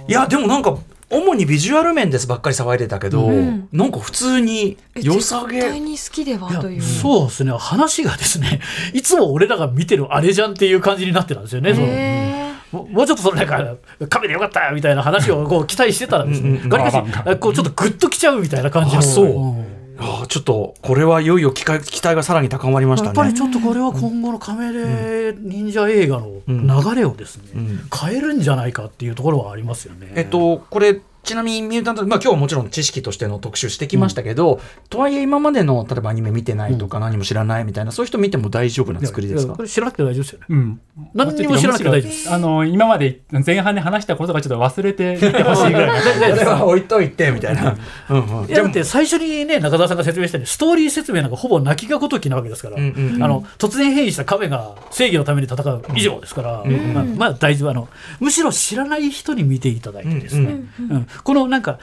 [0.09, 0.77] いやでもなんか
[1.11, 3.69] 主にビジュアル面ですばっかり騒いでたけど、ん。
[3.73, 6.83] なんか普通に良さ絶対げに好きではいという。
[6.83, 7.53] そうですね。
[7.53, 8.61] 話がですね
[8.95, 11.75] いつも俺らが見てるあれじゃんっていう感じになってたんですよね。
[11.75, 11.87] その。
[11.89, 12.41] へ
[12.73, 13.77] ももうちょっとそのなんか
[14.09, 19.01] カメでよかったみたいな話をこう期待してたらですね、がりかしまあまあこうちょっとグッときちゃうみたいな感じの。
[19.01, 19.27] あそう。
[19.27, 23.07] んあーちょっとこれはいよいよ期待期待がさらに高まりましたね。
[23.09, 27.81] やっぱりちょっとこれは今後のカメレ忍者映画の流れをですね、ん。
[27.95, 30.13] 変えるんじゃないかっていうところはありますよね。
[30.17, 39.55] えっと、これちなみにミュータント、まあ、今日はもちろん知識としての特集してきましたけど、とはいえ今までの例えばアニメ見てないとか何も知らないみたいな、そういう人見ても大丈夫な作りですか？
[39.55, 40.39] これ知らなくて大丈夫ですよ。
[40.41, 40.47] ね。
[40.49, 40.81] うん、
[41.15, 42.33] 何にも知らなくて大丈夫です。
[42.33, 46.01] あの今まで前半で話したことがちょっと忘れていてほしいぐらい
[46.39, 47.77] それは置いといてみたいな。
[48.09, 48.41] うん。
[48.43, 53.23] うんいやだって最初にね中澤さんが説明したようにストーリー説明なんかほぼ泣きがごときなわけですから、うんうんうん。
[53.23, 57.71] あの突然変異した亀が正義のために戦う以上ですから、まあ、まあ大丈夫。
[57.71, 57.89] あの
[58.21, 61.79] むしろ知らない人に見ていただいてですね、うんこのなんか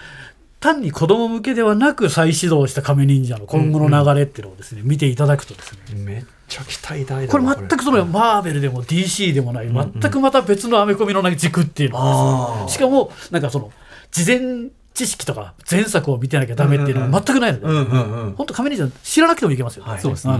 [0.59, 5.79] 単に子供向けではなく再始動した亀忍者の今後の流れっていうのをですね、見ていただくとですね。
[5.95, 13.71] めっちゃ期待大だこれ全くそのマーベルでも DC でもない全くまた別のアメコミの軸っていうのがですねしかもなんかその
[14.11, 18.33] 事前知識とか前作を見てなきゃダメっていうのは全くないので、うんうんうん。
[18.33, 19.99] 本当亀忍者知らなくてもいけますよ、はい。
[19.99, 20.39] そうですね。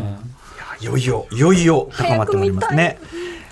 [0.80, 3.00] いよいよいよいよ高まってまいりますね。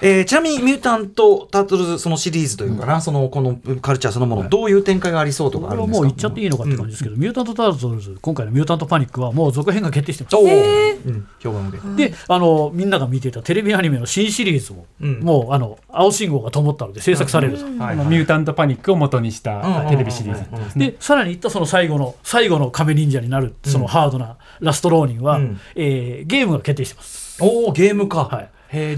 [0.01, 5.97] えーちなみにミュータント・タートルズそのシリーズというかな、そのこのカルチャーそのもの、どういう展開がありそうとかあるんですか？
[5.97, 10.35] もう言っちゃっていいのかって感じですけど、ミュータント・タートルズ今回のミュータント・パニックはもう続編が決定してます。
[10.35, 11.05] おー。
[11.05, 15.19] うん、評判受けてであのみんなが見ていたテレビアニメの新シリーズも、うん。
[15.21, 20.79] もうあの青信号が灯ったので制作されると、あのミュータントパニックを元にしたテレビシリーズ。
[20.79, 25.59] でさらに言ったその最後の最後の亀忍者になるそのハードなラストローニンは、うん。
[25.75, 27.41] えーゲームが決定してます。
[27.41, 28.49] おおゲームか、はい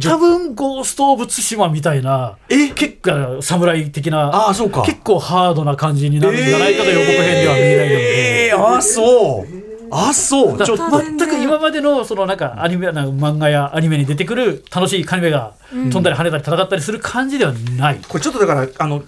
[0.01, 2.69] 多分ゴースト・オブ・ツシマみたいなえ？
[2.69, 4.81] 結構侍的なああそうか。
[4.83, 8.47] 結構ハードな感じになるんじゃないかと予告編では見えないので。
[8.49, 9.47] えー、あそう。
[9.89, 10.57] あそう。
[10.57, 11.01] だちょっと。
[11.01, 18.01] 全く今までのそのなんかアニメなんか漫画やアニメに出てくる楽しいカニメが飛んだり跳ねたり戦ったりする感じではない。
[18.07, 19.03] これちょっとだからあの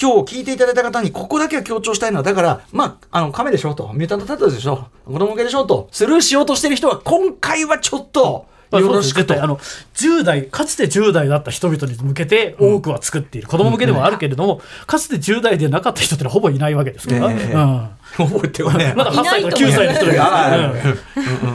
[0.00, 3.92] 今日聞いていただいた方にここだけは強調したいのはだからまああの亀でしょと。
[3.92, 9.42] ミュータントタトルズでしょ子供向けでしょとスルーしようとしてる人は今回はちょっとまあよろしくと。
[9.42, 9.58] あの
[9.94, 17.52] 10代かつて10代だった人々に向けて多くは作っている、子供向けでもあるけれども、かつて10代でなかった人ってのはほぼいないわけですから、ええ。
[17.52, 20.12] うん覚えてはねまだ8歳とか9歳の人が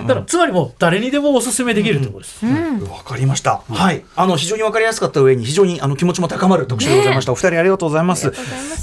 [0.08, 2.46] だからつまりもう誰にでもおすすめできるところです。
[2.46, 3.62] わかりました。
[3.70, 4.04] はい。
[4.16, 7.32] あの、非常にわかりやすかった上に、非常にあの気持ちも高まる特集でございました。
[7.32, 8.28] お二人ありがとうございます。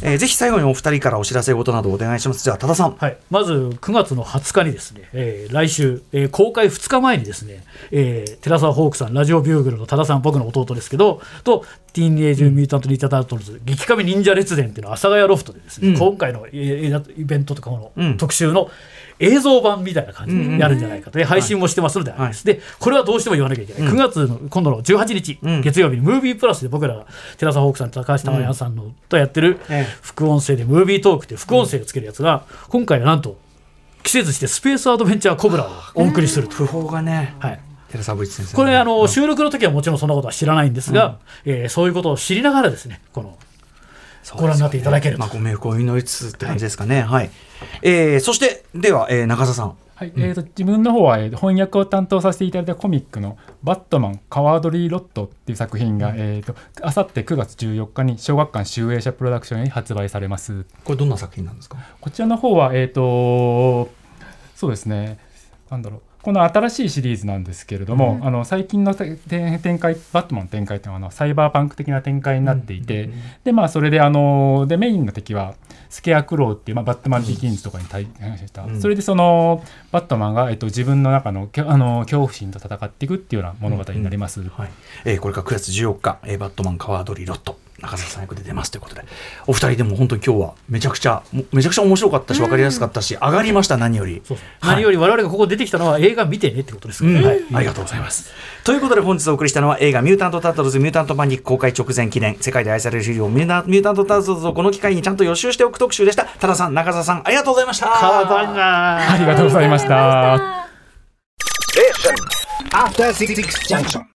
[0.03, 2.43] えーぜひ最後にお二人からお知らせ事などお願いします。
[2.45, 2.97] じゃあ、多田さん。
[2.97, 11.65] はい、まず9月の20日にですね、えー来週、えー公開2日前にですね、えー寺澤ホークさん、ラジオビューグルの多田さん、僕の弟ですけど、と、
[11.97, 15.99] ティーンエイジ・ミュータント・ニンジャ・タートルズ、激カメ忍者列伝っていうのを阿佐ヶ谷ロフトでですね、うん。
[15.99, 18.71] 今回のえーイベントとかの特集の
[19.19, 25.61] 映像版みたいな感じでやるんじゃないかと、で配信もしてますのであれでこれはどうしても言わなきゃいけない、9月の今度の18日、うん。
[25.63, 27.07] 月曜日にムービープラスで僕らが
[27.39, 29.97] 寺澤ホークさんと高橋玉也さんのとやってるええ。
[30.03, 33.39] 副音声でムービートークっていう副音声をつけるやつが、今回はなんと
[34.03, 36.55] 季節してスペースアドベンチャーコブラをお送りすると。
[36.55, 37.61] 不法がね、はい
[38.03, 38.55] 寺先生。
[38.57, 43.37] これあの収録の時はもちろんそんなことは知らないんですが、えーそういうことを知りながらですねこの
[44.37, 45.21] ご覧になっていただけると。
[45.21, 47.03] まあ、ご冥福を祈りつつって感じですかね。
[47.03, 47.31] はい。
[47.83, 49.75] えーそして、では、えー中澤さん。
[49.95, 50.13] はい。
[50.17, 60.67] えー、と自分の方は、えーと翻訳を担当させていただいたコミックの「バットマンカワードリー・ロット」っていう作品が、えー、とあさって9月14日に小学館集英社プロダクションに発売されます。
[60.85, 61.79] これどんな作品なんですか？
[62.01, 63.89] こちらの方はえっ、と
[64.55, 65.19] そうですね。
[65.71, 69.17] なんだろうこの新しいシリーズなんですけれども、あの最近のて
[69.63, 73.11] 展開バットマンの展開っていうのはあのサイバーパンク的な展開になっていて、
[73.45, 75.55] でまあそれであのでメインの敵は
[75.89, 78.11] スケアクローっていう、まあ、バットマンビギンズとかに対し
[78.53, 79.63] た、うんそれでその
[79.93, 84.43] バットマンが、えっと、自分の中のあの恐怖心と戦っていくっていうような物語になります。
[84.43, 84.71] はい。
[85.05, 87.57] えーこれから9月14日、えーバットマンカワードリーロット。
[87.81, 89.05] 中澤さん役で出ますということで。
[89.47, 94.23] お二人でも本当に今日はめちゃくちゃもめちゃくちゃ面白かったし分かりやすかったし、上がりました何より。
[94.25, 94.75] そうはい。
[94.77, 97.27] 何より我々がここ出てきたのは映画見てねってことですから、うん。
[97.27, 97.41] はい。
[97.55, 98.31] ありがとうございます。
[98.65, 106.25] ということで本日お送りしたのは映画「ミュータント・タートルズ・ミュータント・パニック」公開直前記念世界で愛される資料ミュータミュータント・タートルズをこの機会にちゃんと予習しておく特集でした。
[106.25, 107.87] 多田さん中澤さんありがとうございました。
[107.87, 110.67] カーバンがありがとうございました。
[111.77, 112.15] Station.
[112.73, 113.35] After Six
[113.69, 114.16] Junction.